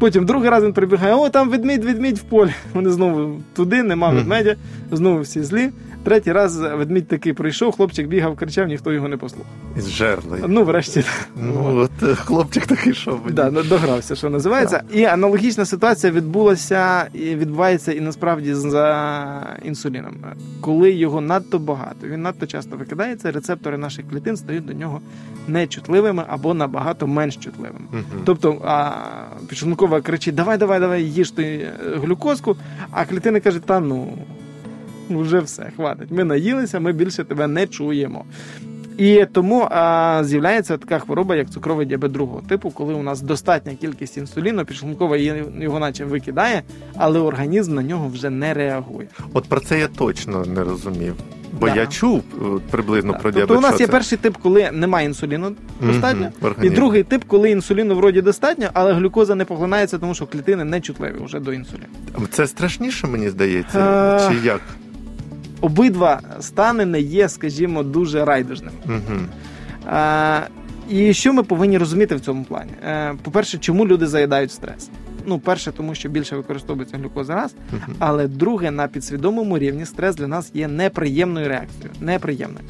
Потім 0.00 0.26
другий 0.26 0.50
раз 0.50 0.64
він 0.64 0.72
прибігає, 0.72 1.14
о, 1.14 1.28
там 1.28 1.50
ведмідь, 1.50 1.84
ведмідь 1.84 2.18
в 2.18 2.22
полі. 2.22 2.50
Вони 2.74 2.90
знову 2.90 3.40
туди, 3.54 3.82
нема 3.82 4.10
ведмедя, 4.10 4.56
знову 4.92 5.20
всі 5.20 5.42
злі. 5.42 5.70
Третій 6.02 6.32
раз 6.32 6.60
ведмідь 6.60 7.08
такий 7.08 7.32
прийшов, 7.32 7.76
хлопчик 7.76 8.06
бігав, 8.06 8.36
кричав, 8.36 8.68
ніхто 8.68 8.92
його 8.92 9.08
не 9.08 9.16
послухав. 9.16 9.46
Із 9.76 9.88
жерли. 9.88 10.44
Ну, 10.46 10.64
врешті. 10.64 11.04
Ну, 11.36 11.76
от 11.76 12.02
е, 12.02 12.14
хлопчик 12.14 12.66
такий, 12.66 12.94
що. 12.94 13.20
Да, 13.30 13.50
ну, 13.50 13.62
догрався, 13.62 14.14
що 14.16 14.30
називається. 14.30 14.82
І 14.92 15.04
аналогічна 15.04 15.64
ситуація 15.64 16.12
відбулася 16.12 17.08
і 17.14 17.36
відбувається 17.36 17.92
і 17.92 18.00
насправді 18.00 18.54
за 18.54 19.56
інсуліном. 19.64 20.16
Коли 20.60 20.92
його 20.92 21.20
надто 21.20 21.58
багато, 21.58 22.06
він 22.06 22.22
надто 22.22 22.46
часто 22.46 22.76
викидається, 22.76 23.32
рецептори 23.32 23.78
наших 23.78 24.08
клітин 24.10 24.36
стають 24.36 24.66
до 24.66 24.72
нього 24.72 25.00
нечутливими 25.48 26.24
або 26.28 26.54
набагато 26.54 27.06
менш 27.06 27.36
чутливими. 27.36 27.86
Тобто 28.24 28.62
а, 28.64 28.90
підшлункова 29.48 30.00
кричить: 30.00 30.34
Давай, 30.34 30.58
давай, 30.58 30.80
давай, 30.80 31.04
їж 31.04 31.30
ти 31.30 31.44
е, 31.44 31.72
глюкозку, 31.96 32.56
а 32.90 33.04
клітина 33.04 33.40
каже, 33.40 33.58
та 33.58 33.80
ну. 33.80 34.18
Вже 35.18 35.40
все, 35.40 35.70
хватить. 35.76 36.10
Ми 36.10 36.24
наїлися, 36.24 36.80
ми 36.80 36.92
більше 36.92 37.24
тебе 37.24 37.46
не 37.46 37.66
чуємо. 37.66 38.24
І 38.98 39.24
тому 39.32 39.68
а, 39.70 40.20
з'являється 40.24 40.76
така 40.76 40.98
хвороба, 40.98 41.36
як 41.36 41.50
цукровий 41.50 41.86
діабет 41.86 42.12
другого 42.12 42.42
типу, 42.48 42.70
коли 42.70 42.94
у 42.94 43.02
нас 43.02 43.20
достатня 43.20 43.74
кількість 43.74 44.16
інсуліну, 44.16 44.64
підшлункова 44.64 45.16
його 45.60 45.78
наче 45.78 46.04
викидає, 46.04 46.62
але 46.96 47.18
організм 47.20 47.74
на 47.74 47.82
нього 47.82 48.08
вже 48.08 48.30
не 48.30 48.54
реагує. 48.54 49.08
От 49.32 49.44
про 49.44 49.60
це 49.60 49.78
я 49.78 49.88
точно 49.88 50.44
не 50.44 50.64
розумів. 50.64 51.14
Бо 51.60 51.66
Да. 51.66 51.74
я 51.74 51.86
чув 51.86 52.22
е, 52.42 52.44
приблизно 52.70 53.12
Так. 53.12 53.22
про 53.22 53.32
Тобто 53.32 53.46
діабет. 53.46 53.58
у 53.58 53.60
нас 53.60 53.74
що 53.74 53.82
є 53.82 53.86
це. 53.86 53.92
перший 53.92 54.18
тип, 54.18 54.36
коли 54.42 54.70
немає 54.72 55.06
інсуліну 55.06 55.52
достатньо, 55.80 56.28
в 56.42 56.64
і 56.64 56.70
другий 56.70 57.02
тип, 57.02 57.24
коли 57.26 57.50
інсуліну 57.50 57.94
вроді 57.94 58.22
достатньо, 58.22 58.66
але 58.72 58.92
глюкоза 58.92 59.34
не 59.34 59.44
поглинається, 59.44 59.98
тому 59.98 60.14
що 60.14 60.26
клітини 60.26 60.64
не 60.64 60.80
чутливі 60.80 61.14
вже 61.24 61.40
до 61.40 61.52
інсуліну. 61.52 61.86
Це 62.30 62.46
страшніше, 62.46 63.06
мені 63.06 63.28
здається, 63.30 63.78
Е, 64.28 64.28
чи 64.40 64.46
як? 64.46 64.60
Обидва 65.60 66.20
стани 66.40 66.86
не 66.86 67.00
є, 67.00 67.28
скажімо, 67.28 67.82
дуже 67.82 68.24
райдужними. 68.24 68.76
Угу. 68.86 69.18
А, 69.86 70.40
і 70.90 71.14
що 71.14 71.32
ми 71.32 71.42
повинні 71.42 71.78
розуміти 71.78 72.14
в 72.14 72.20
цьому 72.20 72.44
плані? 72.44 72.70
Е, 72.86 73.14
По-перше, 73.22 73.58
чому 73.58 73.86
люди 73.86 74.06
заїдають 74.06 74.52
стрес? 74.52 74.90
Ну, 75.26 75.38
перше, 75.38 75.72
тому 75.72 75.94
що 75.94 76.08
більше 76.08 76.36
використовується 76.36 76.96
глюкоза 76.98 77.34
раз, 77.34 77.54
Мгм. 77.72 77.94
але 77.98 78.28
друге, 78.28 78.70
на 78.70 78.88
підсвідомому 78.88 79.58
рівні 79.58 79.86
стрес 79.86 80.16
для 80.16 80.26
нас 80.26 80.50
є 80.54 80.68
неприємною 80.68 81.48
реакцією. 81.48 81.90
Неприємною. 82.00 82.64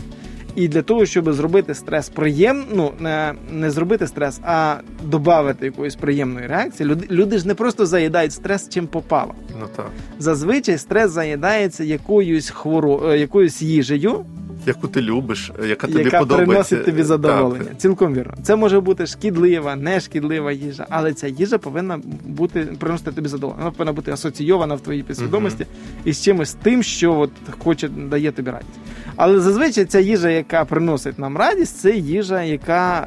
І 0.60 0.68
для 0.68 0.82
того, 0.82 1.06
щоб 1.06 1.32
зробити 1.32 1.74
стрес 1.74 2.08
приємним, 2.08 2.66
ну 2.74 2.92
не, 3.00 3.34
не 3.52 3.70
зробити 3.70 4.06
стрес, 4.06 4.40
а 4.44 4.76
додати 5.04 5.66
якоїсь 5.66 5.94
приємної 5.94 6.46
реакції, 6.46 6.88
люди, 6.88 7.06
люди 7.10 7.38
ж 7.38 7.48
не 7.48 7.54
просто 7.54 7.86
заїдають 7.86 8.32
стрес 8.32 8.68
чим 8.68 8.86
попало. 8.86 9.34
Ну 9.60 9.66
так. 9.76 9.90
Зазвичай 10.18 10.78
стрес 10.78 11.10
заїдається 11.10 11.84
якоюсь 11.84 12.50
хворо, 12.50 13.10
е, 13.10 13.18
якоюсь 13.18 13.62
їжею, 13.62 14.24
Яку 14.66 14.88
ти 14.88 15.02
любиш, 15.02 15.52
яка 15.68 15.86
тобі 15.86 16.04
яка 16.04 16.18
подобається. 16.18 16.46
приносить 16.52 16.84
тобі 16.84 17.02
задоволення. 17.02 17.64
Так. 17.64 17.78
Цілком 17.78 18.14
вірно. 18.14 18.34
Це 18.42 18.56
може 18.56 18.80
бути 18.80 19.06
шкідлива, 19.06 19.76
нешкідлива 19.76 20.52
їжа, 20.52 20.86
але 20.90 21.12
ця 21.14 21.28
їжа 21.28 21.58
повинна 21.58 22.00
бути 22.24 22.60
приносити 22.60 23.12
тобі 23.12 23.28
задоволення. 23.28 23.62
Вона 23.62 23.70
повинна 23.70 23.92
бути 23.92 24.12
асоційована 24.12 24.74
в 24.74 24.80
твоїй 24.80 25.02
підсвідомості 25.02 25.66
із 26.04 26.22
чимось 26.22 26.52
тим, 26.52 26.82
що 26.82 27.18
от 27.18 27.30
хоче 27.58 27.88
дає 27.88 28.32
тобі 28.32 28.50
радість. 28.50 28.80
Але 29.22 29.40
зазвичай 29.40 29.84
ця 29.84 30.00
їжа, 30.00 30.30
яка 30.30 30.64
приносить 30.64 31.18
нам 31.18 31.36
радість, 31.36 31.76
це 31.76 31.96
їжа, 31.96 32.42
яка 32.42 33.00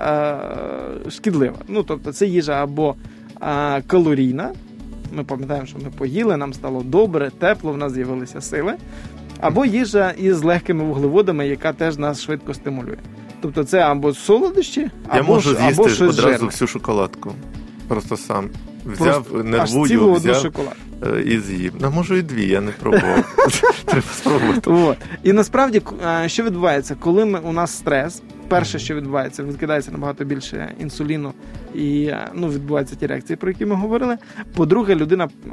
е, 1.08 1.10
шкідлива. 1.12 1.56
Ну 1.68 1.84
тобто, 1.84 2.14
це 2.14 2.26
їжа 2.26 2.64
або 2.64 2.96
е, 3.42 3.82
калорійна. 3.82 4.52
Ми 5.14 5.24
пам'ятаємо, 5.24 5.66
що 5.68 5.78
ми 5.78 5.90
поїли, 5.98 6.38
нам 6.38 6.54
стало 6.54 6.82
добре, 6.82 7.32
тепло, 7.40 7.72
в 7.72 7.78
нас 7.78 7.94
з'явилися 7.94 8.42
сили. 8.42 8.74
Або 9.40 9.66
їжа 9.66 10.12
із 10.18 10.44
легкими 10.44 10.84
вуглеводами, 10.84 11.48
яка 11.48 11.74
теж 11.74 11.98
нас 11.98 12.22
швидко 12.22 12.54
стимулює. 12.54 12.98
Тобто 13.42 13.64
це 13.64 13.80
або 13.80 14.14
солодощі, 14.14 14.82
Я 14.82 14.90
або, 15.08 15.34
можу 15.34 15.50
ж- 15.50 15.56
або 15.56 15.66
з'їсти 15.66 15.90
щось 15.90 16.10
одразу 16.20 16.30
жирне. 16.34 16.48
всю 16.48 16.68
шоколадку. 16.68 17.32
Просто 17.88 18.18
сам. 18.18 18.50
Взяв, 18.86 19.46
нервую, 19.46 20.14
взяв 20.14 20.36
шоколад. 20.36 20.74
е, 21.18 21.22
і 21.22 21.40
з'їв. 21.40 21.74
Ну, 21.80 21.92
можу 21.92 22.16
і 22.16 22.22
дві, 22.22 22.48
я 22.48 22.62
не 22.62 22.72
пробував. 22.72 23.36
Треба 23.86 24.08
спробувати. 24.18 24.70
От. 24.72 24.98
І 25.24 25.34
насправді, 25.34 25.82
е, 26.24 26.30
що 26.30 26.44
відбувається, 26.44 26.96
коли 27.00 27.26
ми, 27.26 27.40
у 27.40 27.52
нас 27.52 27.78
стрес, 27.78 28.22
перше, 28.48 28.80
що 28.80 28.96
відбувається, 28.96 29.44
відкидається 29.44 29.92
набагато 29.92 30.26
більше 30.26 30.74
інсуліну 30.80 31.34
і 31.76 32.06
е, 32.06 32.28
ну, 32.34 32.50
відбуваються 32.50 32.96
ті 32.96 33.08
реакції, 33.08 33.38
про 33.38 33.50
які 33.50 33.66
ми 33.66 33.76
говорили. 33.76 34.18
По-друге, 34.56 34.96
людина 34.96 35.24
е, 35.26 35.50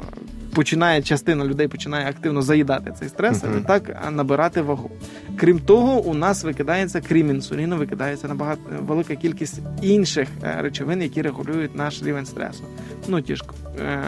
починає, 0.55 1.01
частина 1.01 1.45
людей 1.45 1.67
починає 1.67 2.09
активно 2.09 2.41
заїдати 2.41 2.93
цей 2.99 3.09
стрес, 3.09 3.43
Мгм. 3.43 3.59
і 3.59 3.67
так 3.67 4.11
набирати 4.11 4.61
вагу. 4.61 4.91
Крім 5.35 5.59
того, 5.59 6.01
у 6.01 6.13
нас 6.13 6.43
викидається, 6.43 7.01
крім 7.01 7.29
інсуліну, 7.29 7.77
викидається 7.77 8.27
набагато 8.27 8.61
велика 8.81 9.15
кількість 9.15 9.59
інших 9.81 10.27
е, 10.43 10.61
речовин, 10.61 11.01
які 11.01 11.21
регулюють 11.21 11.75
наш 11.75 12.03
рівень 12.03 12.25
стресу. 12.25 12.63
Ну, 13.07 13.21
ті 13.21 13.35
ж 13.35 13.43
е, 13.79 13.99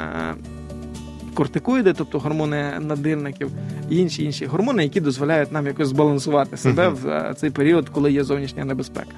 кортикоїди, 1.33 1.93
тобто 1.93 2.19
гормони 2.19 2.71
надирників, 2.79 3.51
і 3.89 3.97
інші 3.97 4.23
інші 4.23 4.45
гормони, 4.45 4.83
які 4.83 5.01
дозволяють 5.01 5.51
нам 5.51 5.67
якось 5.67 5.87
збалансувати 5.87 6.57
себе 6.57 6.89
Мгм. 6.89 6.95
в 7.03 7.07
е, 7.07 7.33
цей 7.37 7.49
період, 7.49 7.89
коли 7.89 8.11
є 8.11 8.23
зовнішня 8.23 8.65
небезпека. 8.65 9.11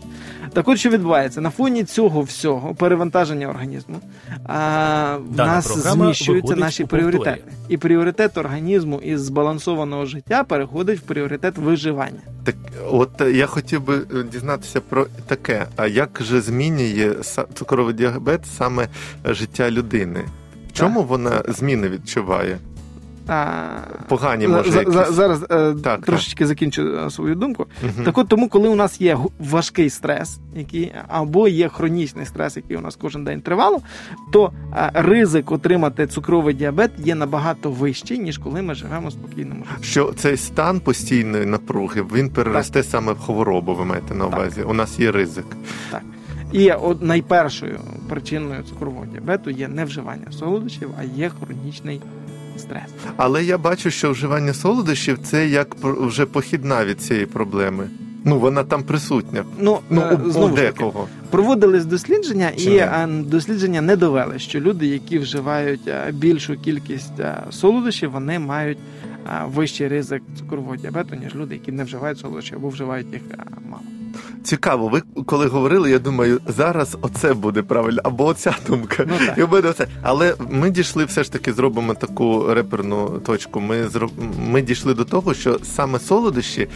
Так 0.53 0.67
от 0.67 0.77
що 0.79 0.89
відбувається 0.89 1.41
на 1.41 1.49
фоні 1.49 1.83
цього 1.83 2.21
всього 2.21 2.75
перевантаження 2.75 3.47
організму, 3.47 3.99
а, 4.45 5.17
в 5.17 5.35
Дана 5.35 5.53
нас 5.55 5.77
зміщуються 5.77 6.55
наші 6.55 6.85
пріоритети. 6.85 7.43
І 7.69 7.77
пріоритет 7.77 8.37
організму 8.37 8.99
із 9.03 9.21
збалансованого 9.21 10.05
життя 10.05 10.43
переходить 10.43 10.99
в 10.99 11.01
пріоритет 11.01 11.57
виживання. 11.57 12.19
Так, 12.43 12.55
от 12.91 13.21
е, 13.21 13.31
я 13.31 13.45
хотів 13.45 13.81
би 13.85 13.95
е, 13.95 14.23
дізнатися 14.31 14.81
про 14.81 15.07
таке. 15.27 15.65
А 15.75 15.87
як 15.87 16.21
же 16.23 16.41
змінює 16.41 17.09
са- 17.21 17.45
цукровий 17.53 17.93
діабет 17.93 18.41
саме 18.57 18.87
життя 19.25 19.71
людини? 19.71 20.25
Чому 20.75 21.03
вона 21.03 21.43
зміни 21.47 21.89
відчуває? 21.89 22.57
А, 23.27 23.55
Погані, 24.07 24.47
може, 24.47 24.71
за- 24.71 24.79
якісь? 24.79 24.93
за- 24.93 25.11
зараз 25.11 25.45
е, 25.51 25.73
так. 25.83 26.05
трошечки 26.05 26.45
закінчу 26.47 26.81
е, 27.05 27.09
свою 27.09 27.35
думку. 27.35 27.65
Мгм. 27.83 28.05
Так 28.05 28.17
от 28.17 28.27
тому, 28.27 28.49
коли 28.49 28.69
у 28.69 28.75
нас 28.75 29.01
є 29.01 29.17
важкий 29.39 29.89
стрес, 29.89 30.39
який 30.55 30.91
або 31.07 31.47
є 31.47 31.69
хронічний 31.69 32.25
стрес, 32.25 32.57
який 32.57 32.77
у 32.77 32.81
нас 32.81 32.95
кожен 32.95 33.23
день 33.23 33.41
тривало, 33.41 33.81
то 34.33 34.51
а, 34.71 34.89
ризик 34.93 35.51
отримати 35.51 36.07
цукровий 36.07 36.53
діабет 36.53 36.91
є 36.97 37.15
набагато 37.15 37.71
вищий, 37.71 38.19
ніж 38.19 38.37
коли 38.37 38.61
ми 38.61 38.75
живемо 38.75 39.11
спокійному 39.11 39.63
житті. 39.71 39.83
Що 39.87 40.13
цей 40.17 40.37
стан 40.37 40.79
постійної 40.79 41.45
напруги 41.45 42.03
він 42.15 42.29
переросте 42.29 42.83
саме 42.83 43.13
в 43.13 43.19
хворобу, 43.19 43.75
ви 43.75 43.85
маєте 43.85 44.15
на 44.15 44.25
Так. 44.25 44.33
увазі. 44.39 44.61
У 44.61 44.73
нас 44.73 44.99
є 44.99 45.11
ризик. 45.11 45.45
І 46.51 46.71
от 46.71 47.01
найпершою 47.01 47.79
причиною 48.09 48.63
цукрового 48.63 49.05
діабету 49.05 49.49
є 49.49 49.67
не 49.67 49.85
вживання 49.85 50.31
солодощів, 50.31 50.89
а 50.99 51.03
є 51.03 51.31
хронічний 51.39 52.01
стрес. 52.57 52.89
Але 53.17 53.43
я 53.43 53.57
бачу, 53.57 53.91
що 53.91 54.11
вживання 54.11 54.53
солодощів 54.53 55.19
це 55.23 55.47
як 55.47 55.75
вже 55.83 56.25
похідна 56.25 56.85
від 56.85 57.01
цієї 57.01 57.25
проблеми. 57.25 57.89
Ну, 58.27 58.39
вона 58.39 58.63
там 58.63 58.83
присутня. 58.83 59.43
Ну, 59.59 59.79
Ну, 59.89 60.01
е, 60.01 60.15
у, 60.15 60.27
у 60.27 60.31
знову 60.31 60.57
ж 60.57 60.63
таки. 60.63 60.85
Проводились 61.29 61.85
дослідження, 61.85 62.51
Чи 62.57 62.71
і 62.71 62.77
е, 62.77 63.07
дослідження 63.07 63.81
не 63.81 63.95
довели, 63.95 64.39
що 64.39 64.59
люди, 64.59 64.87
які 64.87 65.19
вживають 65.19 65.87
е, 65.87 66.11
більшу 66.11 66.55
кількість 66.55 67.13
солодощів, 67.51 68.11
вони 68.11 68.39
мають 68.39 68.77
вищий 69.45 69.87
ризик 69.87 70.23
цукрового 70.39 70.75
діабету, 70.75 71.15
ніж 71.15 71.35
люди, 71.35 71.53
які 71.55 71.71
не 71.71 71.83
вживають 71.83 72.19
солодощі 72.19 72.55
або 72.55 72.69
вживають 72.69 73.13
їх 73.13 73.21
мало. 73.69 73.83
Цікаво, 74.43 74.87
ви 74.87 75.01
коли 75.25 75.47
говорили, 75.47 75.91
я 75.91 75.99
думаю, 75.99 76.39
зараз 76.47 76.97
оце 77.01 77.33
буде 77.33 77.61
правильно, 77.61 78.01
або 78.03 78.25
оця 78.25 78.55
думка. 78.67 79.05
Ну, 79.07 79.13
так. 79.25 79.37
І 79.37 79.53
мене 79.53 79.69
оце. 79.69 79.87
Але 80.01 80.35
ми 80.49 80.69
дійшли 80.69 81.05
все 81.05 81.23
ж 81.23 81.31
таки, 81.31 81.53
зробимо 81.53 81.93
таку 81.93 82.53
реперну 82.53 83.07
точку. 83.25 83.59
Ми 83.59 83.87
зроб... 83.87 84.11
ми 84.49 84.61
дійшли 84.61 84.93
до 84.93 85.05
того, 85.05 85.33
що 85.33 85.59
саме 85.63 85.99
солодощі 85.99 86.67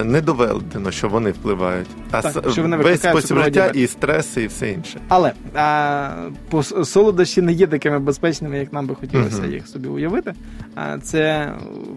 е, 0.00 0.04
не 0.04 0.20
доведено, 0.20 0.90
що 0.90 1.08
вони 1.08 1.30
впливають. 1.30 1.86
А 2.10 2.22
Так, 2.22 2.44
с- 2.46 2.52
що 2.52 2.62
вони 2.62 2.76
весь 2.76 3.00
спосіб 3.02 3.38
життя 3.38 3.66
і 3.66 3.86
стреси, 3.86 4.42
і 4.42 4.46
все 4.46 4.70
інше. 4.70 5.00
Але 5.08 5.32
а, 5.54 6.10
по 6.50 6.62
солодощі 6.62 7.42
не 7.42 7.52
є 7.52 7.66
такими 7.66 7.98
безпечними, 7.98 8.58
як 8.58 8.72
нам 8.72 8.86
би 8.86 8.94
хотілося 8.94 9.42
Мгм. 9.42 9.52
їх 9.52 9.68
собі 9.68 9.88
уявити. 9.88 10.34
А 10.74 10.98
це 10.98 11.52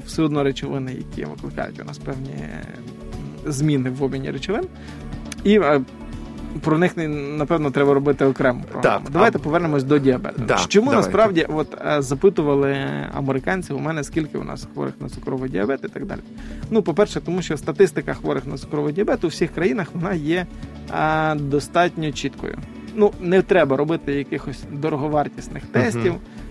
все 0.07 0.23
одно 0.23 0.43
речовини, 0.43 0.93
які 0.93 1.25
викликають 1.25 1.79
у 1.81 1.83
нас 1.83 1.97
певні 1.97 2.35
зміни 3.45 3.89
в 3.89 4.03
обміні 4.03 4.31
речовин. 4.31 4.63
І 5.43 5.59
е, 5.59 5.81
про 6.61 6.77
них 6.77 6.91
напевно 7.37 7.71
треба 7.71 7.93
робити 7.93 8.25
програму. 8.25 8.63
Так, 8.81 9.01
Давайте 9.11 9.37
а- 9.37 9.41
повернемось 9.41 9.83
до 9.83 9.99
діабету. 9.99 10.41
Да, 10.47 10.57
Чому 10.67 10.85
давайте. 10.85 11.07
насправді 11.07 11.45
от 11.49 11.77
е, 11.87 12.01
запитували 12.01 12.77
американці 13.13 13.73
у 13.73 13.79
мене, 13.79 14.03
скільки 14.03 14.37
у 14.37 14.43
нас 14.43 14.67
хворих 14.73 14.93
на 14.99 15.09
цукровий 15.09 15.49
діабет 15.49 15.79
і 15.83 15.87
так 15.87 16.05
далі. 16.05 16.19
Ну, 16.71 16.81
по-перше, 16.81 17.21
тому 17.21 17.41
що 17.41 17.57
статистика 17.57 18.13
хворих 18.13 18.47
на 18.47 18.57
цукровий 18.57 18.93
діабет 18.93 19.23
у 19.23 19.27
всіх 19.27 19.51
країнах 19.53 19.87
вона 19.93 20.13
є 20.13 20.45
а, 20.91 21.35
достатньо 21.39 22.11
чіткою. 22.11 22.57
Ну, 22.95 23.11
не 23.21 23.41
треба 23.41 23.77
робити 23.77 24.13
якихось 24.13 24.59
дороговартісних 24.71 25.63
тестів, 25.65 26.13
а, 26.15 26.44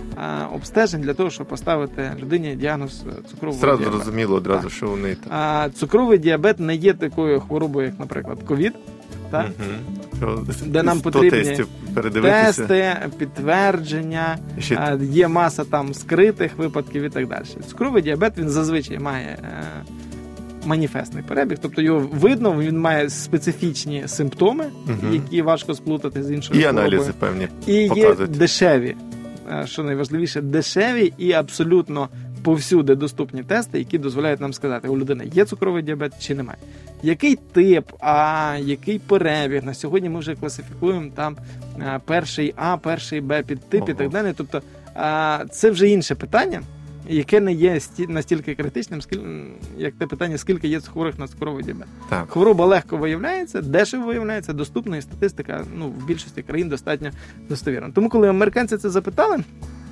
обстежень 0.54 1.00
для 1.00 1.14
того, 1.14 1.30
щоб 1.30 1.46
поставити 1.46 2.10
людині 2.22 2.56
діагноз 2.56 3.02
е, 3.08 3.22
цукрового 3.30 3.60
Зразу 3.60 3.78
діабету. 3.78 3.96
зрозуміло 4.02 4.36
одразу, 4.36 4.62
Так. 4.62 4.70
що 4.72 4.86
вони 4.86 5.14
там. 5.14 5.32
А 5.38 5.68
цукровий 5.74 6.18
діабет 6.18 6.60
не 6.60 6.74
є 6.74 6.92
такою 6.94 7.40
хворобою, 7.40 7.86
як, 7.86 7.98
наприклад, 7.98 8.38
ковід. 8.46 8.72
Так? 9.30 9.46
Мгм. 9.58 10.46
Де 10.66 10.82
нам 10.82 10.98
100 10.98 11.10
потрібні. 11.10 11.56
Тести, 12.22 12.96
підтвердження, 13.18 14.38
ще 14.58 14.98
є 15.02 15.28
маса 15.28 15.64
там 15.64 15.94
скритих 15.94 16.58
випадків 16.58 17.02
і 17.02 17.08
так 17.08 17.28
далі. 17.28 17.44
Цукровий 17.68 18.02
діабет 18.02 18.38
він 18.38 18.48
зазвичай 18.48 18.98
має 18.98 19.26
е, 19.26 19.64
маніфестний 20.64 21.22
перебіг, 21.28 21.58
тобто 21.62 21.82
його 21.82 22.08
видно, 22.12 22.58
він 22.60 22.78
має 22.80 23.10
специфічні 23.10 24.02
симптоми, 24.06 24.64
Мгм. 24.86 25.14
які 25.14 25.42
важко 25.42 25.74
сплутати 25.74 26.22
з 26.22 26.30
іншою 26.30 26.60
і 26.60 26.62
хворобою. 26.62 26.86
аналізи 26.86 27.12
певні. 27.18 27.48
І 27.66 27.72
є 27.74 28.14
дешеві 28.14 28.88
е, 28.88 28.96
що 29.64 29.82
найважливіше, 29.82 30.40
дешеві 30.40 31.12
і 31.18 31.32
абсолютно 31.32 32.08
повсюди 32.44 32.94
доступні 32.94 33.42
тести, 33.42 33.78
які 33.78 33.98
дозволяють 33.98 34.40
нам 34.40 34.52
сказати, 34.52 34.88
у 34.88 34.98
людини 34.98 35.30
є 35.32 35.44
цукровий 35.44 35.82
діабет 35.82 36.12
чи 36.20 36.34
немає. 36.34 36.58
Який 37.02 37.36
тип, 37.36 37.92
а 38.00 38.56
який 38.60 38.98
перебіг? 38.98 39.64
На 39.64 39.74
сьогодні 39.74 40.08
ми 40.08 40.18
вже 40.18 40.34
класифікуємо 40.34 41.10
там 41.14 41.36
е, 41.80 42.00
перший 42.04 42.54
А, 42.56 42.76
перший 42.76 43.20
Б 43.20 43.42
підтип 43.42 43.88
і 43.88 43.94
так 43.94 44.08
далі. 44.10 44.32
Тобто 44.36 44.62
е, 44.96 45.46
це 45.50 45.70
вже 45.70 45.88
інше 45.88 46.14
питання, 46.14 46.60
яке 47.08 47.40
не 47.40 47.52
є 47.52 47.80
сті- 47.80 48.06
настільки 48.06 48.54
критичним, 48.54 49.00
як 49.78 49.94
те 49.94 50.06
питання, 50.06 50.38
скільки 50.38 50.68
є 50.68 50.80
хворих 50.80 51.18
на 51.18 51.28
цукровий 51.28 51.64
діабет. 51.64 51.86
Так. 52.08 52.30
Хвороба 52.30 52.66
легко 52.66 52.96
виявляється, 52.96 53.60
дешево 53.62 54.06
виявляється, 54.06 54.52
доступна 54.52 54.96
і 54.96 55.02
статистика 55.02 55.64
ну, 55.76 55.88
в 55.88 56.06
більшості 56.06 56.42
країн 56.42 56.68
достатньо 56.68 57.10
достовірна. 57.48 57.90
Тому, 57.94 58.08
коли 58.08 58.28
американці 58.28 58.76
це 58.76 58.90
запитали, 58.90 59.36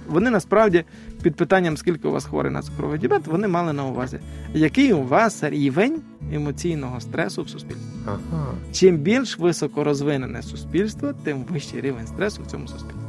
вони 0.09 0.31
насправді 0.31 0.85
під 1.23 1.37
питанням, 1.37 1.77
скільки 1.77 2.09
у 2.09 2.11
вас 2.13 2.25
хворий 2.25 2.53
на 2.53 2.63
цукровий 2.63 2.99
діабет, 2.99 3.27
вони 3.27 3.49
мали 3.49 3.73
на 3.73 3.85
увазі, 3.85 4.19
який 4.55 4.93
у 4.93 5.03
вас 5.03 5.43
рівень 5.43 6.01
емоційного 6.33 7.01
стресу 7.01 7.43
в 7.43 7.49
суспільстві. 7.49 7.87
Ага. 8.07 8.47
Чим 8.73 8.97
більш 8.97 9.39
високо 9.39 9.85
розвинене 9.85 10.43
суспільство, 10.43 11.13
тим 11.25 11.45
вищий 11.51 11.81
рівень 11.81 12.07
стресу 12.07 12.43
в 12.43 12.51
цьому 12.51 12.69
суспільстві. 12.69 13.01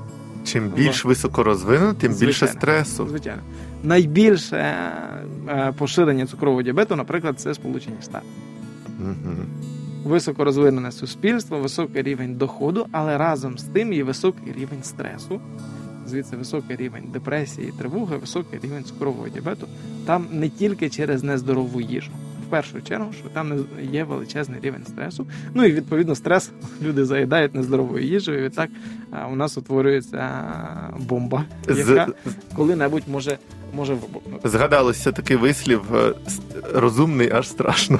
Чим 0.45 0.69
більш 0.69 1.05
високо 1.05 1.43
розвинено, 1.43 1.93
тим 1.93 2.13
більше 2.13 2.47
стресу. 2.47 3.07
Звичайно, 3.09 3.41
найбільше 3.83 4.55
е, 4.55 5.73
поширення 5.77 6.25
цукрового 6.25 6.61
діабету, 6.61 6.95
наприклад, 6.95 7.39
це 7.39 7.53
Сполучені 7.53 7.95
Штати. 8.01 8.25
Угу. 8.99 9.35
високо 10.03 10.43
розвинене 10.43 10.91
суспільство, 10.91 11.59
високий 11.59 12.01
рівень 12.01 12.35
доходу, 12.35 12.87
але 12.91 13.17
разом 13.17 13.57
з 13.57 13.63
тим 13.63 13.93
і 13.93 14.03
високий 14.03 14.53
рівень 14.53 14.83
стресу. 14.83 15.41
Звідси 16.07 16.35
високий 16.35 16.75
рівень 16.75 17.03
депресії, 17.13 17.73
тривоги, 17.79 18.17
високий 18.17 18.59
рівень 18.63 18.83
цукрового 18.83 19.29
діабету. 19.29 19.67
Там 20.05 20.27
не 20.31 20.49
тільки 20.49 20.89
через 20.89 21.23
нездорову 21.23 21.81
їжу. 21.81 22.11
Першу 22.53 22.81
чергу, 22.81 23.13
що 23.13 23.29
там 23.29 23.65
є 23.91 24.03
величезний 24.03 24.59
рівень 24.61 24.85
стресу. 24.85 25.27
Ну 25.53 25.65
і 25.65 25.71
відповідно 25.71 26.15
стрес 26.15 26.51
люди 26.81 27.05
заїдають 27.05 27.55
нездоровою 27.55 28.05
їжею. 28.05 28.39
І 28.39 28.41
відтак 28.41 28.69
у 29.31 29.35
нас 29.35 29.57
утворюється 29.57 30.29
бомба, 30.99 31.45
яка 31.67 32.07
коли-небудь 32.55 33.03
може, 33.07 33.37
може 33.75 33.93
вибухнути. 33.93 34.49
Згадалося 34.49 35.11
такий 35.11 35.37
вислів 35.37 35.81
е, 35.95 36.13
розумний, 36.73 37.31
аж 37.31 37.47
страшно. 37.47 37.99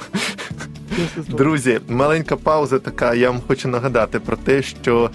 Друзі, 1.17 1.79
маленька 1.89 2.35
пауза 2.35 2.79
така. 2.79 3.13
Я 3.13 3.31
вам 3.31 3.41
хочу 3.47 3.67
нагадати 3.67 4.19
про 4.19 4.37
те, 4.37 4.61
що 4.61 5.11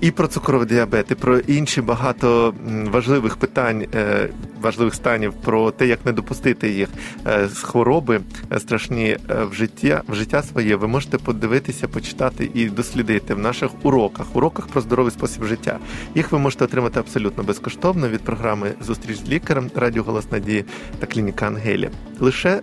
і 0.00 0.10
про 0.10 0.26
цукровий 0.28 0.68
діабет, 0.68 1.10
і 1.10 1.14
про 1.14 1.38
інші 1.38 1.80
багато 1.82 2.54
важливих 2.90 3.36
питань, 3.36 3.86
е, 3.94 4.28
важливих 4.60 4.94
станів, 4.94 5.32
про 5.32 5.70
те, 5.70 5.86
як 5.86 6.06
не 6.06 6.12
допустити 6.12 6.70
їх 6.70 6.88
е, 7.26 7.48
з 7.48 7.58
хвороби 7.62 8.20
е, 8.52 8.60
страшні 8.60 9.06
е, 9.30 9.44
в 9.44 9.54
життя, 9.54 10.02
в 10.08 10.14
життя 10.14 10.42
своє. 10.42 10.76
Ви 10.76 10.88
можете 10.88 11.18
подивитися, 11.18 11.88
почитати 11.88 12.50
і 12.54 12.66
дослідити 12.66 13.34
в 13.34 13.38
наших 13.38 13.70
уроках, 13.82 14.36
уроках 14.36 14.66
про 14.66 14.80
здоровий 14.80 15.12
спосіб 15.12 15.44
життя. 15.44 15.78
Їх 16.14 16.32
ви 16.32 16.38
можете 16.38 16.64
отримати 16.64 17.00
абсолютно 17.00 17.42
безкоштовно 17.44 18.08
від 18.08 18.20
програми 18.20 18.72
Зустріч 18.80 19.16
з 19.18 19.28
лікарем 19.28 19.70
Радіо 19.74 20.02
Голос 20.02 20.30
Надії 20.32 20.64
та 20.98 21.06
клініка 21.06 21.46
Ангелія. 21.46 21.90
Лише 22.20 22.60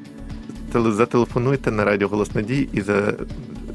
теле- 0.73 0.91
зателефонуйте 0.91 1.71
на 1.71 1.85
Радіо 1.85 2.07
Голос 2.07 2.35
Надії 2.35 2.69
і 2.73 2.81
за. 2.81 3.13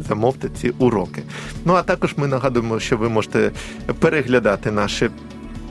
Замовте 0.09 0.49
ці 0.61 0.73
уроки. 0.79 1.23
Ну 1.65 1.75
а 1.75 1.83
також 1.83 2.15
ми 2.17 2.27
нагадуємо, 2.27 2.81
що 2.81 2.97
ви 2.97 3.09
можете 3.09 3.51
переглядати 3.99 4.71
наші 4.71 5.11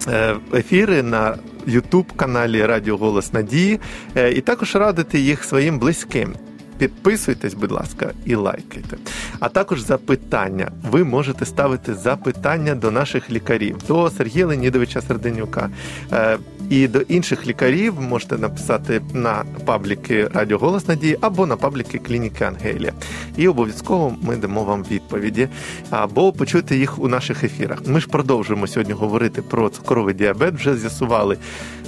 е, 0.07 0.35
ефіри 0.53 1.03
на 1.03 1.37
youtube 1.67 2.15
каналі 2.15 2.65
Радіо 2.65 2.97
Голос 2.97 3.33
Надії 3.33 3.79
е, 4.15 4.31
і 4.31 4.41
також 4.41 4.75
радити 4.75 5.19
їх 5.19 5.43
своїм 5.43 5.79
близьким. 5.79 6.33
Підписуйтесь, 6.77 7.53
будь 7.53 7.71
ласка, 7.71 8.11
і 8.25 8.35
лайкайте. 8.35 8.97
А 9.39 9.49
також 9.49 9.81
запитання. 9.81 10.71
Ви 10.91 11.03
можете 11.03 11.45
ставити 11.45 11.95
запитання 11.95 12.75
до 12.75 12.91
наших 12.91 13.31
лікарів, 13.31 13.77
до 13.87 14.09
Сергія 14.09 14.45
Леонідовича 14.45 15.01
Серденюка 15.01 15.69
е, 16.11 16.37
і 16.69 16.87
до 16.87 16.99
інших 16.99 17.47
лікарів. 17.47 18.01
Можете 18.01 18.37
написати 18.37 19.01
на 19.13 19.43
пабліки 19.65 20.27
Радіо 20.33 20.57
Голос 20.57 20.87
Надії 20.87 21.17
або 21.21 21.45
на 21.45 21.55
пабліки 21.55 21.97
клініки 21.97 22.43
Ангелія. 22.43 22.93
І 23.37 23.47
обов'язково 23.47 24.15
ми 24.21 24.35
дамо 24.35 24.63
вам 24.63 24.83
відповіді 24.91 25.47
або 25.89 26.33
почуйте 26.33 26.75
їх 26.77 26.99
у 26.99 27.07
наших 27.07 27.43
ефірах. 27.43 27.79
Ми 27.87 27.99
ж 27.99 28.07
продовжуємо 28.07 28.67
сьогодні 28.67 28.93
говорити 28.93 29.41
про 29.41 29.69
цукровий 29.69 30.13
діабет. 30.13 30.53
Вже 30.53 30.77
з'ясували, 30.77 31.37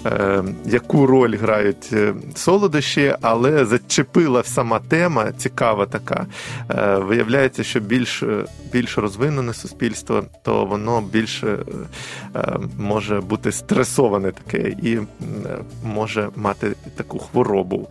е, 0.05 0.43
яку 0.65 1.05
роль 1.05 1.37
грають 1.37 1.89
е, 1.93 2.13
солодощі, 2.35 3.15
але 3.21 3.65
зачепила 3.65 4.43
сама 4.43 4.78
тема, 4.87 5.31
цікава 5.31 5.85
така. 5.85 6.25
Е, 6.69 6.97
виявляється, 6.97 7.63
що 7.63 7.79
більш, 7.79 8.23
е, 8.23 8.45
більш 8.73 8.97
розвинене 8.97 9.53
суспільство, 9.53 10.23
то 10.43 10.65
воно 10.65 11.01
більше 11.01 11.57
е, 12.35 12.57
може 12.77 13.21
бути 13.21 13.51
стресоване 13.51 14.31
таке 14.31 14.69
і 14.69 14.99
може 15.83 16.29
мати 16.35 16.75
таку 16.95 17.19
хворобу. 17.19 17.89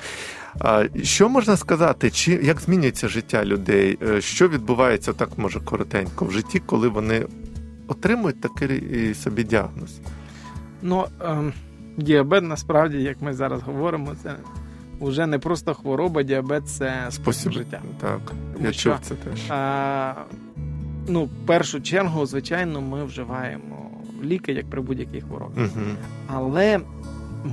Що 1.03 1.29
можна 1.29 1.57
сказати, 1.57 2.11
чи 2.11 2.33
як 2.33 2.61
змінюється 2.61 3.09
життя 3.09 3.45
людей? 3.45 3.99
Що 4.19 4.49
відбувається 4.49 5.13
так, 5.13 5.29
може, 5.37 5.61
коротенько 5.61 6.25
в 6.25 6.33
житті, 6.33 6.63
коли 6.67 6.89
вони 6.89 7.27
отримують 7.89 8.41
такий 8.41 9.15
собі 9.15 9.45
діагноз? 9.45 10.01
Ну, 10.83 11.05
ем, 11.21 11.53
діабет 11.97 12.45
насправді, 12.45 12.99
як 13.03 13.23
ми 13.23 13.35
зараз 13.35 13.63
говоримо, 13.63 14.15
це 14.23 14.37
вже 15.01 15.27
не 15.27 15.39
просто 15.39 15.75
хвороба, 15.75 16.23
діабет 16.23 16.69
це 16.69 17.07
спосіб 17.11 17.53
життя. 17.53 17.83
Так, 18.01 18.21
Тому 18.53 18.67
я 18.67 18.73
що, 18.73 18.91
чув 18.91 18.99
це 19.03 19.15
теж. 19.15 19.51
А, 19.51 20.15
ну, 21.09 21.25
в 21.25 21.47
першу 21.47 21.81
чергу, 21.81 22.27
звичайно, 22.27 22.81
ми 22.81 23.05
вживаємо 23.05 23.91
ліки, 24.23 24.53
як 24.53 24.71
при 24.71 24.81
будь-якій 24.81 25.21
хворобі. 25.21 25.61
Угу. 25.61 25.85
Але 26.27 26.81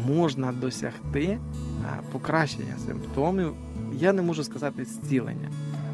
можна 0.08 0.52
досягти 0.52 1.40
а, 1.84 2.12
покращення 2.12 2.74
симптомів. 2.88 3.54
Я 3.94 4.14
не 4.14 4.22
можу 4.22 4.44
сказати 4.44 4.86
зцілення, 4.86 5.50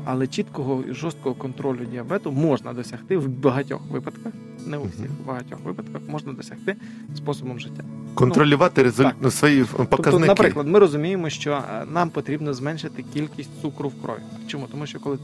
але 0.05 0.27
чіткого 0.27 0.83
і 0.89 0.93
жорсткого 0.93 1.35
контролю 1.35 1.85
діабету 1.91 2.31
можна 2.31 2.73
досягти 2.73 3.17
в 3.17 3.27
багатьох 3.27 3.81
випадках. 3.89 4.33
Не 4.65 4.77
у 4.77 4.83
всіх, 4.83 5.09
в 5.23 5.27
багатьох 5.27 5.59
випадках 5.63 6.01
можна 6.07 6.33
досягти 6.33 6.75
способом 7.15 7.59
життя. 7.59 7.83
Контролювати 8.13 8.91
ну, 9.21 9.31
свої 9.31 9.63
показники. 9.63 10.03
Тобто, 10.03 10.19
наприклад, 10.19 10.67
ми 10.67 10.79
розуміємо, 10.79 11.29
що 11.29 11.51
е, 11.51 11.85
нам 11.91 12.09
потрібно 12.09 12.53
зменшити 12.53 13.03
кількість 13.13 13.61
цукру 13.61 13.89
в 13.89 14.01
крові. 14.01 14.19
Чому? 14.47 14.67
Тому 14.71 14.85
що 14.85 14.99
коли 14.99 15.17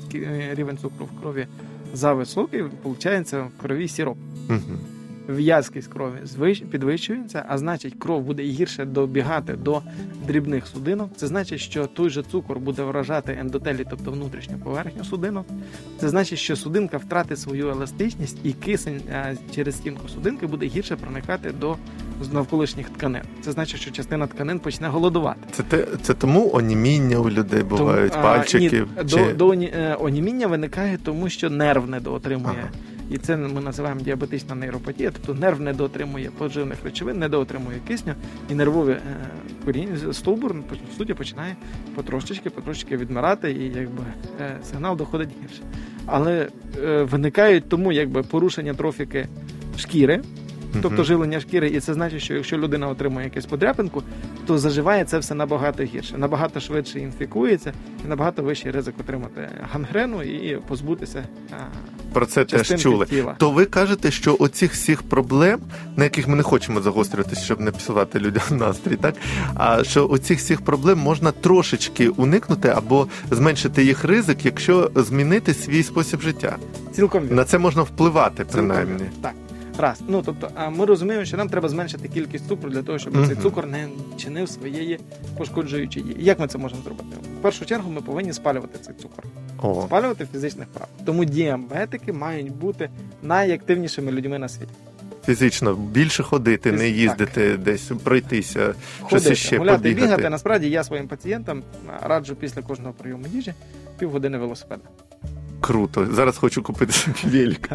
рівень 0.54 0.78
цукру 0.78 1.06
в 1.06 1.21
крові 1.21 1.47
зависокий, 1.93 2.62
виходить 2.62 3.34
в 3.34 3.62
крові 3.62 3.88
сіроп. 3.88 4.17
Угу. 4.50 4.80
В'язкість 5.28 5.88
крові 5.88 6.56
підвищується, 6.72 7.46
а 7.50 7.58
значить, 7.58 7.96
кров 8.00 8.24
буде 8.24 8.44
гірше 8.44 8.86
добігати 8.86 9.54
до 9.54 9.82
дрібних 10.28 10.68
судинок. 10.68 11.10
Це 11.16 11.28
значить, 11.28 11.60
що 11.60 11.86
той 11.86 12.10
же 12.10 12.24
цукор 12.24 12.60
буде 12.60 12.84
вражати 12.84 13.38
ендотелі, 13.42 13.86
тобто 13.90 14.12
внутрішню 14.12 14.58
поверхню 14.58 15.04
судинок. 15.04 15.46
Це 16.00 16.10
значить, 16.10 16.40
що 16.40 16.56
судинка 16.56 16.98
втратить 16.98 17.40
свою 17.40 17.70
еластичність, 17.70 18.38
і 18.44 18.54
кисень 18.54 19.02
е, 19.10 19.38
через 19.56 19.78
стінку 19.78 20.10
судинки 20.10 20.48
буде 20.48 20.66
гірше 20.66 20.96
проникати 20.96 21.52
до 21.52 21.76
навколишніх 22.32 22.90
тканин. 22.90 23.22
Це 23.42 23.52
значить, 23.52 23.82
що 23.82 23.92
частина 23.92 24.28
тканин 24.28 24.60
почне 24.60 24.88
голодувати. 24.88 25.40
Це, 25.52 25.63
те, 25.63 25.88
це 26.02 26.13
тому 26.13 26.52
оніміння 26.54 27.18
у 27.18 27.30
людей 27.30 27.63
бувають, 27.63 28.12
Тому, 28.12 28.26
а, 28.28 28.38
ні, 28.38 28.70
чи... 28.70 28.86
до, 29.04 29.34
до 29.34 29.54
е, 29.54 29.98
оніміння 30.00 30.48
виникає 30.48 30.98
тому, 31.04 31.30
що 31.30 31.50
нерв 31.50 31.90
недоотримує. 31.90 32.56
Ага. 32.60 32.96
І 33.10 33.17
це 33.17 33.38
ми 33.38 33.62
називаємо 33.62 34.02
діабетична 34.02 34.56
нейропатія, 34.56 35.12
тобто 35.12 35.34
нерв 35.34 35.60
не 35.60 35.72
недоотримує 35.72 36.32
поживних 36.38 36.84
речовин, 36.84 37.15
не 37.15 37.20
недоотримує 37.20 37.80
кисню, 37.88 38.13
і 38.50 38.54
нервові 38.56 38.91
е, 38.91 39.02
коріння, 39.65 40.13
стовбур 40.13 40.56
по 40.70 40.76
суті 40.98 41.13
починає 41.13 41.56
потрошечки, 41.96 42.50
потрошечки 42.50 42.98
відмирати, 42.98 43.52
і 43.52 43.63
якби 43.63 44.04
е, 44.41 44.58
сигнал 44.63 44.98
доходить 44.98 45.30
гірше. 45.43 45.62
Але 46.06 46.48
е, 46.84 47.04
виникають 47.04 47.70
тому 47.70 47.91
якби 47.91 48.24
порушення 48.24 48.74
трофіки 48.74 49.28
шкіри, 49.78 50.22
тобто 50.73 50.89
Мгм. 50.89 51.03
живлення 51.03 51.39
шкіри, 51.39 51.67
і 51.69 51.80
це 51.80 51.93
значить, 51.93 52.21
що 52.21 52.34
якщо 52.34 52.58
людина 52.58 52.88
отримує 52.88 53.25
якусь 53.25 53.45
подряпинку, 53.45 54.03
то 54.45 54.58
заживає 54.58 55.06
це 55.06 55.17
все 55.19 55.36
набагато 55.36 55.84
гірше, 55.84 56.17
набагато 56.17 56.60
швидше 56.60 56.99
інфікується, 56.99 57.73
і 58.06 58.08
набагато 58.08 58.43
вищий 58.43 58.71
ризик 58.71 58.95
отримати 58.99 59.49
гангрену 59.73 60.23
і 60.23 60.58
позбутися 60.67 61.23
Про 62.13 62.25
це 62.25 62.45
теж 62.45 62.82
чули. 62.82 63.06
тіла. 63.06 63.36
То 63.38 63.51
ви 63.51 63.65
кажете, 63.65 64.12
що 64.12 64.36
оцих 64.39 64.71
всіх 64.73 65.03
проблем, 65.03 65.60
на 65.95 66.03
яких 66.03 66.27
ми 66.27 66.36
не 66.36 66.43
хочемо 66.43 66.82
загострюватися, 66.82 67.41
щоб 67.45 67.62
не 67.62 67.71
псувати 67.71 68.19
людям 68.19 68.43
настрій, 68.51 68.95
так 68.95 69.15
а 69.56 69.84
що 69.84 70.10
оцих 70.10 70.38
всіх 70.39 70.62
проблем 70.62 70.99
можна 70.99 71.32
трошечки 71.32 72.10
уникнути 72.10 72.69
або 72.69 73.08
зменшити 73.32 73.84
їх 73.86 74.03
ризик, 74.03 74.45
якщо 74.45 74.91
змінити 74.95 75.53
свій 75.53 75.84
спосіб 75.84 76.21
життя. 76.21 76.58
Цілком 76.91 77.23
вірно. 77.23 77.36
На 77.36 77.43
це 77.43 77.58
можна 77.58 77.82
впливати, 77.82 78.45
принаймні. 78.51 78.93
вірно. 78.93 79.08
Так. 79.21 79.34
Раз. 79.78 80.00
Ну 80.08 80.22
тобто, 80.26 80.50
а 80.56 80.70
ми 80.70 80.86
розуміємо, 80.86 81.26
що 81.26 81.38
нам 81.38 81.50
треба 81.50 81.70
зменшити 81.70 82.08
кількість 82.08 82.48
цукру 82.48 82.70
для 82.70 82.84
того, 82.84 83.00
щоб 83.00 83.16
Мгм. 83.16 83.28
цей 83.28 83.36
цукор 83.36 83.68
не 83.68 83.88
чинив 84.18 84.50
своєї 84.50 85.00
пошкоджуючої 85.38 86.06
дії. 86.06 86.18
Як 86.20 86.40
ми 86.40 86.48
це 86.48 86.58
можемо 86.58 86.82
зробити? 86.84 87.10
В 87.40 87.42
першу 87.42 87.66
чергу 87.66 87.92
ми 87.92 88.02
повинні 88.02 88.34
спалювати 88.34 88.80
цей 88.82 88.96
цукор, 88.96 89.24
О, 89.62 89.82
спалювати 89.88 90.28
фізичних 90.32 90.68
прав. 90.68 90.88
Тому 91.06 91.26
діабетики 91.26 92.13
мають 92.13 92.52
бути 92.56 92.90
найактивнішими 93.24 94.12
людьми 94.12 94.40
на 94.40 94.50
світі. 94.50 94.72
фізично 95.26 95.74
більше 95.74 96.24
ходити, 96.24 96.72
не 96.72 96.78
Так. 96.78 96.88
їздити 96.96 97.58
десь, 97.58 97.92
пройтися, 98.04 98.74
щось 98.98 99.10
Ходити, 99.10 99.34
іще 99.34 99.58
гуляти, 99.58 99.78
побігати. 99.78 100.06
бігати. 100.06 100.30
Насправді 100.30 100.70
я 100.70 100.84
своїм 100.84 101.08
пацієнтам 101.08 101.63
раджу 102.04 102.36
після 102.40 102.62
кожного 102.62 102.94
прийому 102.94 103.26
їжі 103.34 103.54
півгодини 104.00 104.38
велосипеда. 104.38 104.82
Круто. 105.62 106.08
Зараз 106.12 106.38
хочу 106.38 106.63
купити 106.63 106.91
собі 106.93 107.17
велик. 107.24 107.70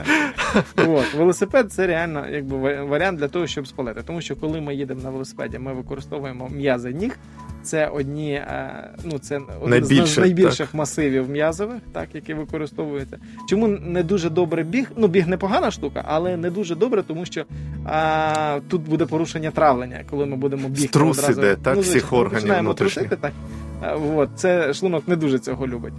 От, 0.77 1.15
велосипед 1.15 1.73
це 1.73 1.87
реально 1.87 2.27
якби 2.31 2.83
варіант 2.83 3.19
для 3.19 3.29
того, 3.29 3.47
щоб 3.47 3.67
спалити. 3.67 4.03
Тому 4.07 4.21
що 4.21 4.37
коли 4.37 4.61
ми 4.61 4.75
їдемо 4.75 5.01
на 5.03 5.11
велосипеді, 5.11 5.59
ми 5.59 5.73
використовуємо 5.73 6.49
м'язи 6.49 6.93
ніг. 6.93 7.19
Це 7.63 7.87
одні, 7.87 8.33
е, 8.33 8.91
ну 9.05 9.19
це 9.19 9.37
один 9.37 9.71
Найбільше, 9.71 10.07
з 10.07 10.19
найбільших 10.19 10.75
масивів 10.75 11.31
м'язових, 11.31 11.79
так 11.93 12.09
які 12.15 12.35
використовуються. 12.35 13.19
Чому 13.49 13.69
не 13.69 14.03
дуже 14.03 14.31
добре 14.31 14.63
біг? 14.63 14.91
Ну 14.97 15.07
біг 15.07 15.29
непогана 15.29 15.71
штука, 15.71 16.05
але 16.09 16.37
не 16.37 16.51
дуже 16.51 16.75
добре, 16.75 17.03
тому 17.03 17.27
що 17.27 17.45
а, 17.85 18.61
тут 18.69 18.83
буде 18.83 19.07
порушення 19.07 19.51
травлення, 19.51 20.05
коли 20.11 20.27
ми 20.27 20.37
будемо 20.37 20.69
бігти 20.69 20.89
Струс 20.89 21.19
одразу. 21.19 21.41
іде, 21.41 21.57
так, 21.63 21.75
ну, 21.75 21.81
всіх 21.81 22.13
органів 22.13 22.59
внутрішніх. 22.59 23.09
трусити, 23.09 23.33
так. 23.81 23.99
От, 24.17 24.29
це 24.37 24.75
шлунок 24.75 25.09
не 25.09 25.17
дуже 25.17 25.39
цього 25.39 25.67
любить. 25.67 25.95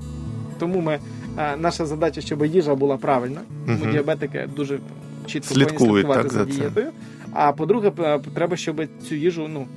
Тому 0.59 0.81
ми 0.81 0.99
наша 1.57 1.85
задача, 1.85 2.21
щоб 2.21 2.45
їжа 2.45 2.75
була 2.75 2.97
правильна. 2.97 3.41
Мгм. 3.67 3.91
діабетики 3.91 4.49
дуже 4.55 4.79
чітко 5.25 5.53
Слідкують, 5.53 5.77
повинні 5.79 5.95
слідкувати 5.95 6.23
так, 6.23 6.31
за 6.31 6.45
це. 6.45 6.51
дієтою. 6.51 6.87
А 7.33 7.51
по-друге, 7.51 7.91
треба, 8.33 8.57
щоб 8.57 8.81
цю 9.09 9.15
їжу 9.15 9.47
ну, 9.47 9.67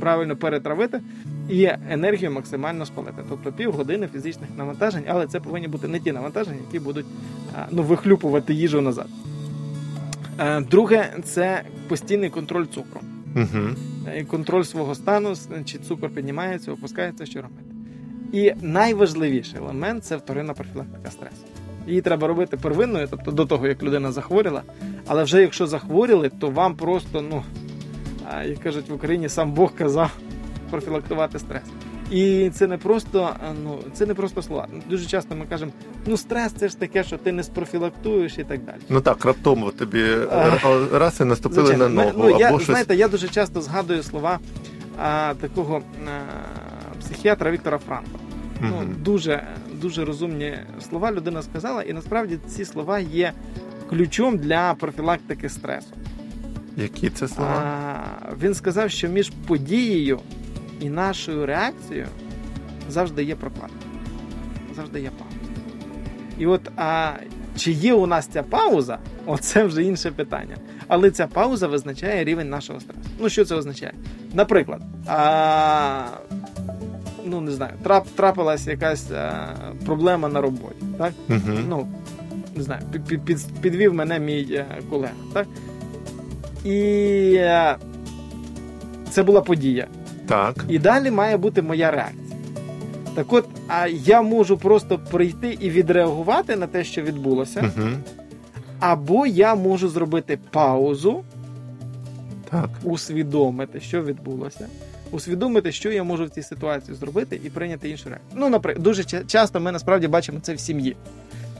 правильно 0.00 0.36
перетравити 0.36 1.00
і 1.48 1.68
енергію 1.90 2.30
максимально 2.30 2.86
спалити. 2.86 3.22
Тобто 3.28 3.52
півгодини 3.52 4.08
фізичних 4.12 4.50
навантажень, 4.56 5.02
але 5.08 5.26
це 5.26 5.40
повинні 5.40 5.68
бути 5.68 5.88
не 5.88 6.00
ті 6.00 6.12
навантаження, 6.12 6.58
які 6.66 6.84
будуть 6.84 7.06
ну, 7.70 7.82
вихлюпувати 7.82 8.54
їжу 8.54 8.80
назад. 8.80 9.06
Друге, 10.70 11.12
це 11.24 11.62
постійний 11.88 12.30
контроль 12.30 12.66
цукру. 12.74 13.00
Угу. 13.36 14.24
Контроль 14.26 14.62
свого 14.62 14.94
стану, 14.94 15.34
чи 15.64 15.78
цукор 15.78 16.10
піднімається, 16.10 16.72
опускається, 16.72 17.26
що 17.26 17.42
робити. 17.42 17.67
І 18.32 18.52
найважливіший 18.62 19.58
елемент 19.58 20.04
це 20.04 20.16
вторинна 20.16 20.54
профілактика 20.54 21.10
стресу. 21.10 21.36
Її 21.86 22.00
треба 22.00 22.28
робити 22.28 22.56
первинною, 22.56 23.06
тобто 23.10 23.30
до 23.30 23.46
того, 23.46 23.66
як 23.66 23.82
людина 23.82 24.12
захворіла. 24.12 24.62
Але 25.06 25.24
вже 25.24 25.40
якщо 25.40 25.66
захворіли, 25.66 26.30
то 26.40 26.50
вам 26.50 26.76
просто, 26.76 27.22
ну, 27.22 27.42
як 28.44 28.58
кажуть 28.58 28.88
в 28.88 28.94
Україні, 28.94 29.28
сам 29.28 29.52
Бог 29.52 29.74
казав 29.74 30.10
профілактувати 30.70 31.38
стрес. 31.38 31.62
І 32.10 32.50
це 32.54 32.66
не 32.66 32.78
просто, 32.78 33.30
ну, 33.64 33.78
це 33.92 34.06
не 34.06 34.14
просто 34.14 34.42
слова. 34.42 34.68
Дуже 34.88 35.06
часто 35.06 35.36
ми 35.36 35.46
кажемо, 35.46 35.72
ну 36.06 36.16
стрес 36.16 36.52
це 36.52 36.68
ж 36.68 36.78
таке, 36.78 37.04
що 37.04 37.16
ти 37.16 37.32
не 37.32 37.42
спрофілактуєш 37.42 38.38
і 38.38 38.44
так 38.44 38.64
далі. 38.64 38.76
Ну 38.88 39.00
так, 39.00 39.24
раптом 39.24 39.70
тобі 39.78 40.04
А. 40.32 40.58
раз 40.92 41.20
і 41.20 41.24
наступили 41.24 41.66
Звичайно. 41.66 41.88
на 41.88 42.04
ногу, 42.04 42.18
ну, 42.18 42.38
я, 42.38 42.48
щось. 42.48 42.66
Знаєте, 42.66 42.96
я 42.96 43.08
дуже 43.08 43.28
часто 43.28 43.60
згадую 43.60 44.02
слова 44.02 44.38
а, 45.02 45.34
такого 45.40 45.82
а, 46.06 46.10
психіатра 47.12 47.50
Віктора 47.50 47.78
Франкла. 47.78 48.18
Ну, 48.60 48.76
Мгм. 48.76 48.96
дуже, 48.98 49.46
дуже 49.74 50.04
розумні 50.04 50.58
слова 50.88 51.12
людина 51.12 51.42
сказала, 51.42 51.82
і 51.82 51.92
насправді 51.92 52.38
ці 52.48 52.64
слова 52.64 52.98
є 52.98 53.32
ключом 53.90 54.38
для 54.38 54.74
профілактики 54.74 55.48
стресу. 55.48 55.94
Які 56.76 57.10
це 57.10 57.28
слова? 57.28 57.50
А, 57.50 58.34
він 58.42 58.54
сказав, 58.54 58.90
що 58.90 59.08
між 59.08 59.30
подією 59.46 60.20
і 60.80 60.90
нашою 60.90 61.46
реакцією 61.46 62.06
завжди 62.88 63.24
є 63.24 63.34
прокладка, 63.34 63.76
завжди 64.76 65.00
є 65.00 65.10
пауза. 65.10 65.36
І 66.38 66.46
от 66.46 66.60
а, 66.76 67.12
чи 67.56 67.72
є 67.72 67.94
у 67.94 68.06
нас 68.06 68.26
ця 68.26 68.42
пауза, 68.42 68.98
оце 69.26 69.64
вже 69.64 69.82
інше 69.82 70.10
питання. 70.10 70.56
Але 70.88 71.10
ця 71.10 71.26
пауза 71.26 71.66
визначає 71.66 72.24
рівень 72.24 72.48
нашого 72.50 72.80
стресу. 72.80 73.00
Ну, 73.18 73.28
що 73.28 73.44
це 73.44 73.54
означає? 73.54 73.92
Наприклад, 74.34 74.82
а, 75.06 76.06
ну 77.28 77.40
не 77.40 77.50
знаю, 77.50 77.72
трап, 77.82 78.06
трапилась 78.08 78.66
якась 78.66 79.10
а, 79.10 79.54
проблема 79.86 80.28
на 80.28 80.40
роботі. 80.40 80.84
Так? 80.98 81.12
Угу. 81.28 81.58
ну, 81.68 81.86
не 82.56 82.62
знаю, 82.62 82.82
під, 82.92 83.04
під, 83.04 83.24
під, 83.24 83.38
підвів 83.60 83.94
мене 83.94 84.18
мій 84.18 84.46
е, 84.50 84.66
колега, 84.90 85.12
так? 85.32 85.46
І 86.64 86.78
е, 87.34 87.76
це 89.10 89.22
була 89.22 89.40
подія. 89.40 89.86
Так. 90.26 90.64
І 90.68 90.78
далі 90.78 91.10
має 91.10 91.36
бути 91.36 91.62
моя 91.62 91.90
реакція. 91.90 92.24
Так 93.14 93.32
от, 93.32 93.44
а 93.68 93.86
я 93.86 94.22
можу 94.22 94.58
просто 94.58 94.98
прийти 94.98 95.56
і 95.60 95.70
відреагувати 95.70 96.56
на 96.56 96.66
те, 96.66 96.84
що 96.84 97.02
відбулося, 97.02 97.72
Угу. 97.76 97.88
або 98.80 99.26
я 99.26 99.54
можу 99.54 99.88
зробити 99.88 100.38
паузу, 100.50 101.24
Так. 102.50 102.70
усвідомити, 102.84 103.80
що 103.80 104.02
відбулося, 104.02 104.66
усвідомити, 105.10 105.72
що 105.72 105.92
я 105.92 106.04
можу 106.04 106.24
в 106.24 106.30
цій 106.30 106.42
ситуації 106.42 106.96
зробити, 106.96 107.40
і 107.44 107.50
прийняти 107.50 107.90
іншу 107.90 108.08
реакцію. 108.08 108.32
Ну, 108.40 108.48
наприклад, 108.48 108.82
дуже 108.82 109.04
часто 109.26 109.60
ми 109.60 109.72
насправді 109.72 110.08
бачимо 110.08 110.38
це 110.42 110.54
в 110.54 110.60
сім'ї. 110.60 110.96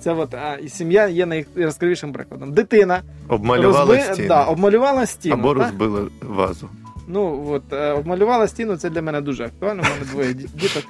Це 0.01 0.13
от 0.13 0.35
а, 0.35 0.55
і 0.55 0.69
сім'я 0.69 1.09
є 1.09 1.27
найяскравішим 1.27 2.13
прикладом. 2.13 2.53
Дитина 2.53 3.03
Обмалювали 3.29 3.97
розби- 3.97 4.13
стіну. 4.13 4.29
Да, 4.29 4.45
обмалювала 4.45 5.07
стіну. 5.07 5.35
або 5.35 5.55
так? 5.55 5.63
розбили 5.63 6.09
вазу. 6.23 6.69
Ну 7.09 7.47
от 7.51 7.73
е, 7.73 7.93
обмалювала 7.93 8.49
стіну, 8.49 8.77
це 8.77 8.91
для 8.91 9.03
мене 9.03 9.21
дуже 9.21 9.45
актуально. 9.45 9.83
У 9.83 9.85
мене 9.85 10.05
двоє 10.13 10.35
діток, 10.35 10.85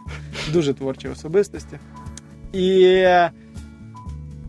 дуже 0.52 0.74
творчі 0.74 1.08
особистості. 1.08 1.78
І 2.52 2.82
е, 2.84 3.30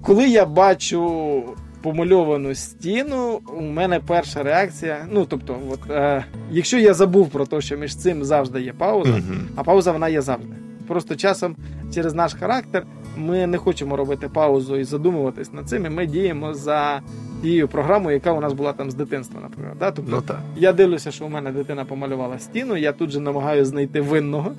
коли 0.01 0.27
я 0.29 0.45
бачу 0.45 1.43
помальовану 1.81 2.55
стіну, 2.55 3.39
у 3.57 3.61
мене 3.61 3.99
перша 4.07 4.43
реакція. 4.43 5.07
Ну 5.11 5.25
тобто, 5.29 5.57
от, 5.71 5.79
е, 5.91 6.25
якщо 6.51 6.77
я 6.77 6.93
забув 6.93 7.29
про 7.29 7.45
те, 7.45 7.61
що 7.61 7.77
між 7.77 7.95
цим 7.95 8.23
завжди 8.23 8.61
є 8.61 8.73
пауза, 8.73 9.11
Угу. 9.11 9.21
а 9.55 9.63
пауза 9.63 9.91
вона 9.91 10.09
є 10.09 10.21
завжди. 10.21 10.53
Просто 10.87 11.15
часом 11.15 11.55
через 11.93 12.13
наш 12.13 12.33
характер 12.33 12.83
ми 13.17 13.47
не 13.47 13.57
хочемо 13.57 13.95
робити 13.95 14.29
паузу 14.33 14.77
і 14.77 14.83
задумуватись 14.83 15.53
над 15.53 15.69
цим. 15.69 15.85
і 15.85 15.89
Ми 15.89 16.05
діємо 16.05 16.53
за 16.53 17.01
тією 17.41 17.67
програмою, 17.67 18.13
яка 18.13 18.31
у 18.31 18.41
нас 18.41 18.53
була 18.53 18.73
там 18.73 18.91
з 18.91 18.95
дитинства, 18.95 19.41
наприклад. 19.41 19.75
Да? 19.79 19.91
Тобто, 19.91 20.11
Ну 20.15 20.21
так. 20.21 20.39
я 20.57 20.73
дивлюся, 20.73 21.11
що 21.11 21.25
у 21.25 21.29
мене 21.29 21.51
дитина 21.51 21.85
помалювала 21.85 22.39
стіну. 22.39 22.77
Я 22.77 22.91
тут 22.91 23.09
же 23.09 23.19
намагаюся 23.19 23.65
знайти 23.65 24.01
винного 24.01 24.51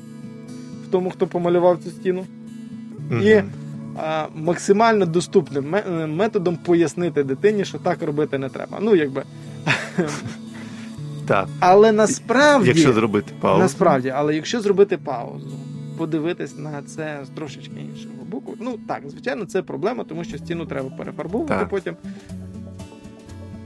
в 0.89 0.91
тому, 0.91 1.11
хто 1.11 1.27
помалював 1.27 1.79
цю 1.79 1.91
стіну, 1.91 2.27
Мгм. 3.11 3.23
І- 3.23 3.43
максимально 4.35 5.07
доступним 5.07 5.75
е, 5.75 6.07
методом 6.07 6.57
пояснити 6.57 7.25
дитині, 7.25 7.65
що 7.65 7.79
так 7.79 8.03
робити 8.03 8.39
не 8.39 8.49
треба. 8.49 8.79
Ну 8.81 8.95
якби, 8.97 9.23
Так. 11.27 11.49
але 11.61 11.93
насправді, 11.93 12.69
Якщо 12.69 12.93
зробити 12.93 13.33
паузу. 13.41 13.63
насправді, 13.63 14.09
але 14.17 14.35
якщо 14.35 14.61
зробити 14.61 14.99
паузу, 14.99 15.51
подивитись 15.99 16.59
на 16.59 16.83
це 16.83 17.19
з 17.25 17.29
трошечки 17.29 17.75
іншого 17.81 18.15
боку. 18.31 18.55
Ну 18.61 18.79
так, 18.89 19.03
звичайно, 19.07 19.45
це 19.45 19.63
проблема, 19.63 20.05
тому 20.05 20.25
що 20.25 20.39
стіну 20.39 20.67
треба 20.67 20.91
перефарбовувати 20.91 21.55
Так. 21.61 21.69
потім. 21.69 21.97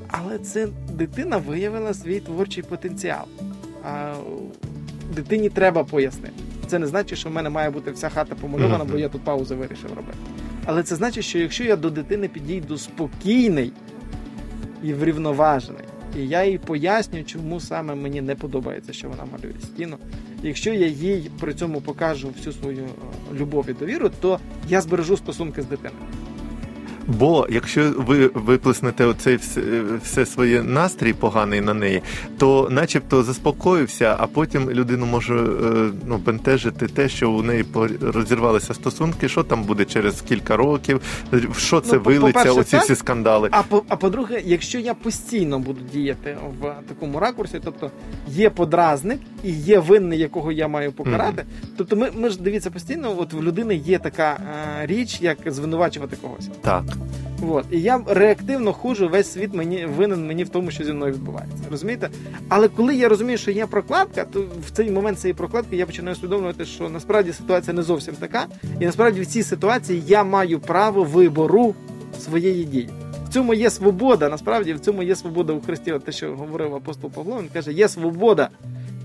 Але 0.08 0.38
це 0.38 0.68
дитина 0.92 1.36
виявила 1.36 1.94
свій 1.94 2.20
творчий 2.20 2.62
потенціал. 2.62 3.24
А 3.84 4.14
дитині 5.16 5.48
треба 5.48 5.84
пояснити. 5.84 6.34
Це 6.66 6.78
не 6.78 6.86
значить, 6.86 7.18
що 7.18 7.28
в 7.28 7.32
мене 7.32 7.50
має 7.50 7.70
бути 7.70 7.90
вся 7.90 8.08
хата 8.08 8.34
помальована, 8.34 8.84
бо 8.84 8.98
я 8.98 9.08
тут 9.08 9.22
паузу 9.22 9.56
вирішив 9.56 9.90
робити. 9.90 10.18
Але 10.64 10.82
це 10.82 10.96
значить, 10.96 11.24
що 11.24 11.38
якщо 11.38 11.64
я 11.64 11.76
до 11.76 11.90
дитини 11.90 12.28
підійду 12.28 12.78
спокійний 12.78 13.72
і 14.82 14.92
врівноважений, 14.94 15.84
і 16.18 16.28
я 16.28 16.44
їй 16.44 16.58
поясню, 16.58 17.24
чому 17.24 17.60
саме 17.60 17.94
мені 17.94 18.20
не 18.20 18.34
подобається, 18.34 18.92
що 18.92 19.08
вона 19.08 19.24
малює 19.24 19.54
стіну. 19.62 19.96
Якщо 20.42 20.72
я 20.72 20.86
їй 20.86 21.30
при 21.40 21.54
цьому 21.54 21.80
покажу 21.80 22.28
всю 22.36 22.52
свою 22.52 22.84
е, 22.84 23.34
любов 23.34 23.70
і 23.70 23.72
довіру, 23.72 24.10
то 24.20 24.40
я 24.68 24.80
збережу 24.80 25.16
стосунки 25.16 25.62
з 25.62 25.66
дитиною. 25.66 26.00
Бо 27.06 27.46
якщо 27.50 27.92
ви 27.96 28.30
виплеснете 28.34 29.04
оцей 29.04 29.36
все, 29.36 29.60
все 30.02 30.26
своє 30.26 30.62
настрій 30.62 31.12
поганий 31.12 31.60
на 31.60 31.74
неї, 31.74 32.02
то 32.38 32.68
начебто 32.70 33.22
заспокоївся, 33.22 34.16
а 34.18 34.26
потім 34.26 34.70
людину 34.70 35.06
може 35.06 35.34
е, 35.34 35.90
ну, 36.06 36.16
бентежити 36.16 36.86
те, 36.86 37.08
що 37.08 37.30
у 37.30 37.42
неї 37.42 37.64
розірвалися 38.00 38.74
стосунки, 38.74 39.28
що 39.28 39.42
там 39.42 39.62
буде 39.62 39.84
через 39.84 40.20
кілька 40.20 40.56
років, 40.56 41.00
в 41.32 41.58
що 41.58 41.80
це 41.80 41.96
Ну, 41.96 42.02
вилиться, 42.02 42.52
оці 42.52 42.76
всі 42.76 42.94
скандали. 42.94 43.48
А 43.52 43.62
по 43.62 43.82
а 43.88 43.96
по-друге, 43.96 44.42
якщо 44.44 44.78
я 44.78 44.94
постійно 44.94 45.58
буду 45.58 45.80
діяти 45.92 46.36
в 46.60 46.72
такому 46.88 47.20
ракурсі, 47.20 47.60
тобто 47.64 47.90
є 48.28 48.50
подразник 48.50 49.20
і 49.44 49.52
є 49.52 49.78
винний, 49.78 50.18
якого 50.18 50.52
я 50.52 50.68
маю 50.68 50.92
покарати. 50.92 51.44
Тобто, 51.76 51.96
ми, 51.96 52.10
ми 52.14 52.28
ж 52.28 52.42
дивіться 52.42 52.70
постійно, 52.70 53.14
от 53.18 53.32
в 53.32 53.42
людини 53.42 53.74
є 53.74 53.98
така 53.98 54.40
е, 54.82 54.86
річ, 54.86 55.20
як 55.20 55.38
звинувачувати 55.46 56.16
когось. 56.22 56.48
Так. 56.60 56.84
От. 57.48 57.64
І 57.70 57.80
я 57.80 58.00
реактивно 58.06 58.72
ходжу, 58.72 59.08
весь 59.12 59.32
світ 59.32 59.54
мені 59.54 59.86
винен 59.86 60.26
мені 60.26 60.44
в 60.44 60.48
тому, 60.48 60.70
що 60.70 60.84
зі 60.84 60.92
мною 60.92 61.12
відбувається. 61.12 61.64
Розумієте? 61.70 62.10
Але 62.48 62.68
коли 62.68 62.94
я 62.94 63.08
розумію, 63.08 63.38
що 63.38 63.50
є 63.50 63.66
прокладка, 63.66 64.24
то 64.24 64.44
в 64.66 64.70
цей 64.70 64.90
момент 64.90 65.18
цієї 65.18 65.34
прокладки 65.34 65.76
я 65.76 65.86
починаю 65.86 66.16
усвідомлювати, 66.16 66.64
що 66.64 66.88
насправді 66.88 67.32
ситуація 67.32 67.74
не 67.74 67.82
зовсім 67.82 68.14
така, 68.14 68.46
і 68.80 68.86
насправді 68.86 69.20
в 69.20 69.26
цій 69.26 69.42
ситуації 69.42 70.02
я 70.06 70.24
маю 70.24 70.60
право 70.60 71.04
вибору 71.04 71.74
своєї 72.20 72.64
дії. 72.64 72.88
В 73.28 73.32
цьому 73.32 73.54
є 73.54 73.70
свобода. 73.70 74.28
Насправді 74.28 74.74
в 74.74 74.80
цьому 74.80 75.02
є 75.02 75.16
свобода 75.16 75.52
у 75.52 75.60
Христі. 75.60 75.92
От 75.92 76.04
те, 76.04 76.12
що 76.12 76.34
говорив 76.36 76.74
апостол 76.74 77.10
Павло, 77.10 77.38
він 77.40 77.48
каже: 77.48 77.72
є 77.72 77.88
свобода. 77.88 78.48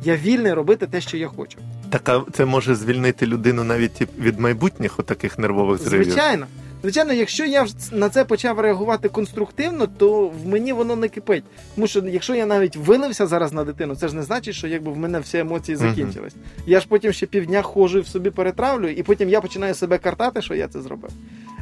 Я 0.03 0.15
вільний 0.15 0.53
робити 0.53 0.87
те, 0.87 1.01
що 1.01 1.17
я 1.17 1.27
хочу. 1.27 1.57
Так, 1.89 2.09
а 2.09 2.21
це 2.33 2.45
може 2.45 2.75
звільнити 2.75 3.25
людину 3.25 3.63
навіть 3.63 4.07
від 4.19 4.39
майбутніх 4.39 4.99
таких 5.05 5.39
нервових 5.39 5.81
зривів. 5.81 6.05
Звичайно. 6.05 6.45
Звичайно, 6.81 7.13
якщо 7.13 7.45
я 7.45 7.65
на 7.91 8.09
це 8.09 8.25
почав 8.25 8.59
реагувати 8.59 9.09
конструктивно, 9.09 9.87
то 9.87 10.27
в 10.27 10.47
мені 10.47 10.73
воно 10.73 10.95
не 10.95 11.09
кипить. 11.09 11.43
Тому 11.75 11.87
що 11.87 11.99
якщо 12.07 12.35
я 12.35 12.45
навіть 12.45 12.75
вилився 12.75 13.27
зараз 13.27 13.53
на 13.53 13.63
дитину, 13.63 13.95
це 13.95 14.07
ж 14.07 14.15
не 14.15 14.23
значить, 14.23 14.55
що 14.55 14.67
якби 14.67 14.91
в 14.91 14.97
мене 14.97 15.19
всі 15.19 15.37
емоції 15.37 15.75
закінчились. 15.75 16.35
Я 16.65 16.79
ж 16.79 16.87
потім 16.89 17.13
ще 17.13 17.25
півдня 17.25 17.61
ходжу 17.61 17.97
і 17.97 18.01
в 18.01 18.07
собі 18.07 18.29
перетравлюю, 18.29 18.93
і 18.93 19.03
потім 19.03 19.29
я 19.29 19.41
починаю 19.41 19.73
себе 19.73 19.97
картати, 19.97 20.41
що 20.41 20.55
я 20.55 20.67
це 20.67 20.81
зробив. 20.81 21.11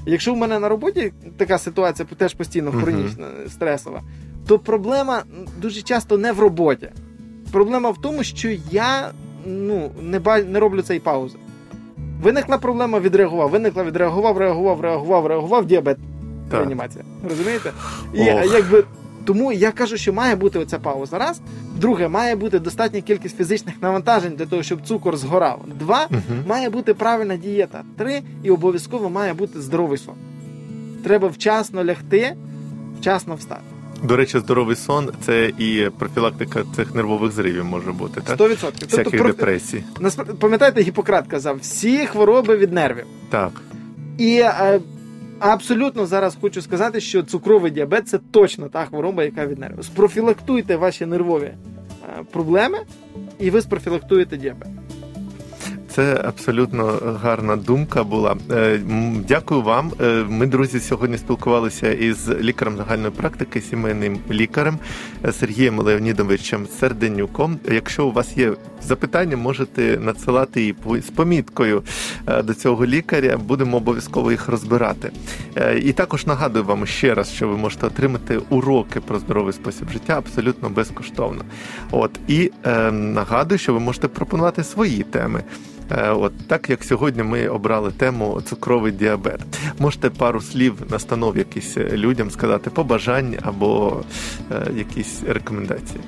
Якщо 0.06 0.34
в 0.34 0.38
мене 0.38 0.60
на 0.60 0.70
роботі 0.70 1.14
така 1.38 1.58
ситуація 1.58 2.08
теж 2.18 2.34
постійно 2.34 2.72
хронічна, 2.72 3.28
стресова, 3.50 4.04
то 4.48 4.60
проблема 4.60 5.24
дуже 5.62 5.82
часто 5.82 6.18
не 6.18 6.32
в 6.32 6.40
роботі. 6.40 6.90
Проблема 7.52 7.90
в 7.90 8.02
тому, 8.02 8.24
що 8.24 8.50
я 8.72 9.12
ну, 9.46 9.92
не, 10.02 10.20
ба... 10.20 10.42
не 10.42 10.60
роблю 10.60 10.82
цей 10.82 11.00
паузи. 11.00 11.38
Виникла 12.22 12.58
проблема, 12.58 13.00
відреагував, 13.00 13.50
виникла, 13.50 13.84
відреагував, 13.84 14.38
реагував, 14.38 14.82
реагував, 14.82 15.26
реагував, 15.28 15.66
діабет, 15.66 15.98
Так. 16.50 16.60
реанімація. 16.60 17.04
Розумієте? 17.30 17.72
І 18.14 18.20
Ох. 18.32 18.54
якби. 18.54 18.84
Тому 19.26 19.52
я 19.52 19.72
кажу, 19.72 19.98
що 19.98 20.14
має 20.14 20.36
бути 20.36 20.60
оця 20.60 20.80
пауза. 20.80 21.18
Раз. 21.18 21.42
Друге, 21.76 22.08
має 22.08 22.36
бути 22.36 22.60
достатня 22.60 23.02
кількість 23.02 23.38
фізичних 23.38 23.76
навантажень 23.82 24.34
для 24.36 24.46
того, 24.46 24.64
щоб 24.64 24.82
цукор 24.88 25.18
згорав. 25.18 25.62
Два. 25.80 26.08
Мгм. 26.10 26.44
Має 26.48 26.70
бути 26.70 26.94
правильна 26.94 27.36
дієта. 27.38 27.84
Три. 27.98 28.22
І 28.44 28.50
обов'язково 28.52 29.10
має 29.10 29.34
бути 29.34 29.62
здоровий 29.62 29.98
сон. 29.98 30.16
Треба 31.04 31.28
вчасно 31.28 31.84
лягти, 31.84 32.36
вчасно 33.00 33.36
встати. 33.36 33.62
До 34.04 34.16
речі, 34.16 34.40
здоровий 34.40 34.76
сон 34.76 35.10
це 35.26 35.52
і 35.58 35.90
профілактика 36.00 36.64
цих 36.76 36.96
нервових 36.96 37.32
зривів 37.32 37.66
може 37.66 37.92
бути, 37.92 38.22
так? 38.22 38.38
100%. 38.40 38.86
Всяких 38.88 39.22
про- 39.22 39.28
депресій. 39.32 39.84
Пам'ятаєте, 40.40 40.82
Гіппократ 40.82 41.28
казав, 41.28 41.58
всі 41.62 41.98
хвороби 42.06 42.58
від 42.58 42.74
нервів. 42.74 43.06
Так. 43.30 43.52
І 44.18 44.40
е, 44.40 44.80
абсолютно 45.40 46.06
зараз 46.06 46.38
хочу 46.42 46.62
сказати, 46.62 47.02
що 47.02 47.24
цукровий 47.24 47.72
діабет 47.72 48.08
це 48.08 48.20
точно 48.32 48.70
та 48.70 48.86
хвороба, 48.86 49.24
яка 49.24 49.46
від 49.46 49.60
нервів. 49.60 49.84
Спрофілактуйте 49.86 50.76
ваші 50.76 51.06
нервові 51.06 51.46
е, 51.54 51.56
проблеми, 52.32 52.78
і 53.40 53.50
ви 53.50 53.62
спрофілактуєте 53.62 54.38
діабет. 54.38 54.68
Це 55.98 56.22
абсолютно 56.26 56.86
гарна 57.24 57.56
думка 57.56 58.04
була. 58.04 58.36
Е, 58.52 58.80
Дякую 59.28 59.62
вам. 59.62 59.92
Е, 60.02 60.26
Ми, 60.30 60.48
друзі, 60.48 60.80
сьогодні 60.80 61.18
спілкувалися 61.18 61.92
із 61.94 62.30
лікарем 62.30 62.78
загальної 62.78 63.12
практики, 63.12 63.62
сімейним 63.62 64.20
лікарем 64.32 64.78
е, 65.26 65.32
Сергієм 65.32 65.80
Леонідовичем 65.80 66.68
Серденюком. 66.80 67.58
Якщо 67.72 68.06
у 68.08 68.12
вас 68.12 68.38
є 68.38 68.54
запитання, 68.84 69.38
можете 69.38 69.98
надсилати 70.02 70.76
по- 70.84 70.98
з 71.00 71.10
поміткою 71.10 71.84
до 72.44 72.54
цього 72.54 72.86
лікаря. 72.86 73.38
Будемо 73.38 73.78
обов'язково 73.78 74.32
їх 74.32 74.48
розбирати. 74.48 75.12
І 75.84 75.94
також 75.94 76.26
нагадую 76.26 76.66
вам 76.66 76.86
ще 76.86 77.14
раз, 77.14 77.30
що 77.34 77.48
ви 77.48 77.58
можете 77.58 77.88
отримати 77.88 78.38
уроки 78.50 79.00
про 79.00 79.20
здоровий 79.20 79.54
спосіб 79.54 79.90
життя 79.90 80.18
абсолютно 80.18 80.70
безкоштовно. 80.70 81.42
От 81.92 82.20
і 82.28 82.52
нагадую, 82.92 83.60
що 83.60 83.74
ви 83.74 83.80
можете 83.80 84.08
пропонувати 84.08 84.64
свої 84.64 85.04
теми. 85.04 85.44
Е, 85.92 86.10
От 86.10 86.48
так 86.48 86.70
як 86.70 86.84
сьогодні 86.84 87.24
ми 87.24 87.48
обрали 87.48 87.92
тему 87.92 88.42
цукровий 88.46 88.92
діабет. 88.92 89.40
Можете 89.80 90.10
пару 90.10 90.42
слів 90.42 90.82
настанов 90.90 91.38
якісь 91.38 91.78
е, 91.78 91.90
людям 91.98 92.32
сказати, 92.32 92.70
побажань 92.70 93.36
або 93.42 94.02
е, 94.52 94.72
якісь 94.76 95.24
рекомендації. 95.28 96.00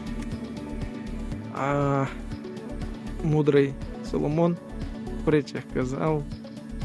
А 1.56 2.06
мудрий 3.24 3.74
Соломон 4.12 4.58
в 5.22 5.26
притчах 5.26 5.62
казав: 5.74 6.24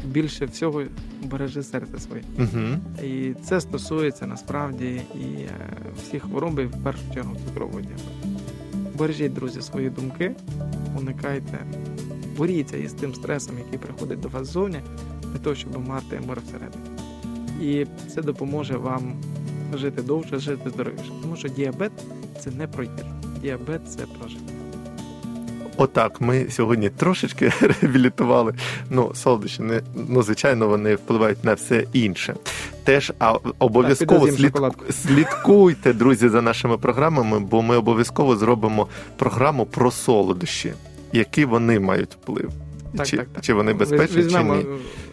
більше 0.05 0.45
всього 0.45 0.83
бережи 1.23 1.63
серце 1.63 1.99
своє. 1.99 2.23
Угу. 2.37 3.05
І 3.07 3.33
це 3.43 3.61
стосується 3.61 4.27
насправді 4.27 5.01
і 5.15 5.47
всіх 5.97 6.23
хвороб, 6.23 6.59
і 6.59 6.65
в 6.65 6.83
першу 6.83 7.13
чергу 7.13 7.35
цукрового 7.47 7.81
діабету. 7.81 8.39
Бережіть, 8.97 9.33
друзі, 9.33 9.61
свої 9.61 9.89
думки, 9.89 10.35
уникайте, 10.99 11.59
боріться 12.37 12.77
із 12.77 12.93
тим 12.93 13.15
стресом, 13.15 13.57
який 13.57 13.79
приходить 13.79 14.19
до 14.19 14.27
вас 14.27 14.47
ззовні, 14.47 14.79
для 15.23 15.39
того, 15.39 15.55
щоб 15.55 15.87
мати 15.87 16.21
мир 16.27 16.41
всередині. 16.47 16.85
І 17.61 17.87
це 18.13 18.21
допоможе 18.21 18.77
вам 18.77 19.13
жити 19.73 20.01
довше, 20.01 20.39
жити 20.39 20.69
здоровіше. 20.69 21.11
Тому 21.21 21.35
що 21.35 21.47
діабет 21.47 21.91
це 22.39 22.51
не 22.51 22.67
про 22.67 22.83
їжу. 22.83 23.05
Діабет 23.41 23.81
це 23.91 24.05
про 24.19 24.29
життя. 24.29 24.53
Отак, 25.77 26.21
ми 26.21 26.45
сьогодні 26.49 26.89
трошечки 26.89 27.51
реабілітували. 27.61 28.53
Ну, 28.89 29.11
солодощі, 29.15 29.61
не, 29.61 29.81
ну, 30.09 30.23
звичайно, 30.23 30.67
вони 30.67 30.95
впливають 30.95 31.43
на 31.43 31.53
все 31.53 31.85
інше. 31.93 32.35
Теж 32.83 33.13
а 33.19 33.37
обов'язково 33.59 34.27
Так, 34.27 34.35
слід, 34.35 34.53
слідкуйте, 34.89 35.93
друзі, 35.93 36.29
за 36.29 36.41
нашими 36.41 36.77
програмами, 36.77 37.39
бо 37.39 37.61
ми 37.61 37.77
обов'язково 37.77 38.35
зробимо 38.35 38.87
програму 39.17 39.65
про 39.65 39.91
солодощі, 39.91 40.73
які 41.15 41.45
вони 41.45 41.79
мають 41.79 42.13
вплив. 42.13 42.51
Так, 42.97 43.07
чи, 43.07 43.17
так, 43.17 43.27
так. 43.33 43.43
чи 43.43 43.53
вони 43.53 43.73
безпечні, 43.73 44.15
чи 44.15 44.21
Візьмемо 44.21 44.55
ні. 44.55 44.65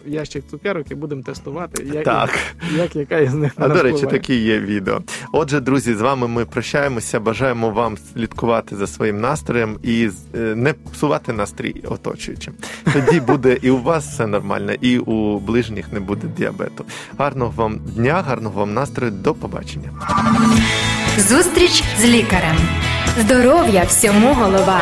ящик 0.05 0.43
цукерок 0.51 0.91
і 0.91 0.95
будемо 0.95 1.21
тестувати, 1.21 1.83
як, 1.93 2.03
Так. 2.03 2.39
як 2.77 2.95
яка 2.95 3.19
із 3.19 3.33
них 3.33 3.51
А 3.57 3.67
до 3.67 3.83
речі, 3.83 4.05
такі 4.05 4.35
є 4.35 4.59
відео. 4.59 5.01
Отже, 5.31 5.59
друзі, 5.59 5.93
з 5.95 6.01
вами 6.01 6.27
ми 6.27 6.45
прощаємося. 6.45 7.19
Бажаємо 7.19 7.69
вам 7.69 7.97
слідкувати 8.13 8.75
за 8.75 8.87
своїм 8.87 9.21
настроєм 9.21 9.77
і 9.83 10.09
е, 10.35 10.37
не 10.37 10.73
псувати 10.73 11.33
настрій 11.33 11.83
оточуючим. 11.87 12.53
Тоді 12.93 13.19
буде 13.19 13.57
і 13.61 13.69
у 13.69 13.81
вас 13.81 14.07
все 14.13 14.27
нормально, 14.27 14.73
і 14.81 14.97
у 14.97 15.39
ближніх 15.39 15.93
не 15.93 15.99
буде 15.99 16.27
діабету. 16.37 16.85
Гарного 17.17 17.53
вам 17.55 17.77
дня, 17.77 18.23
гарного 18.27 18.59
вам 18.59 18.73
настрою. 18.73 19.11
До 19.11 19.33
побачення. 19.33 19.89
Зустріч 21.17 21.83
з 21.99 22.05
лікарем. 22.05 22.57
Здоров'я 23.19 23.83
всьому 23.83 24.33
голова. 24.33 24.81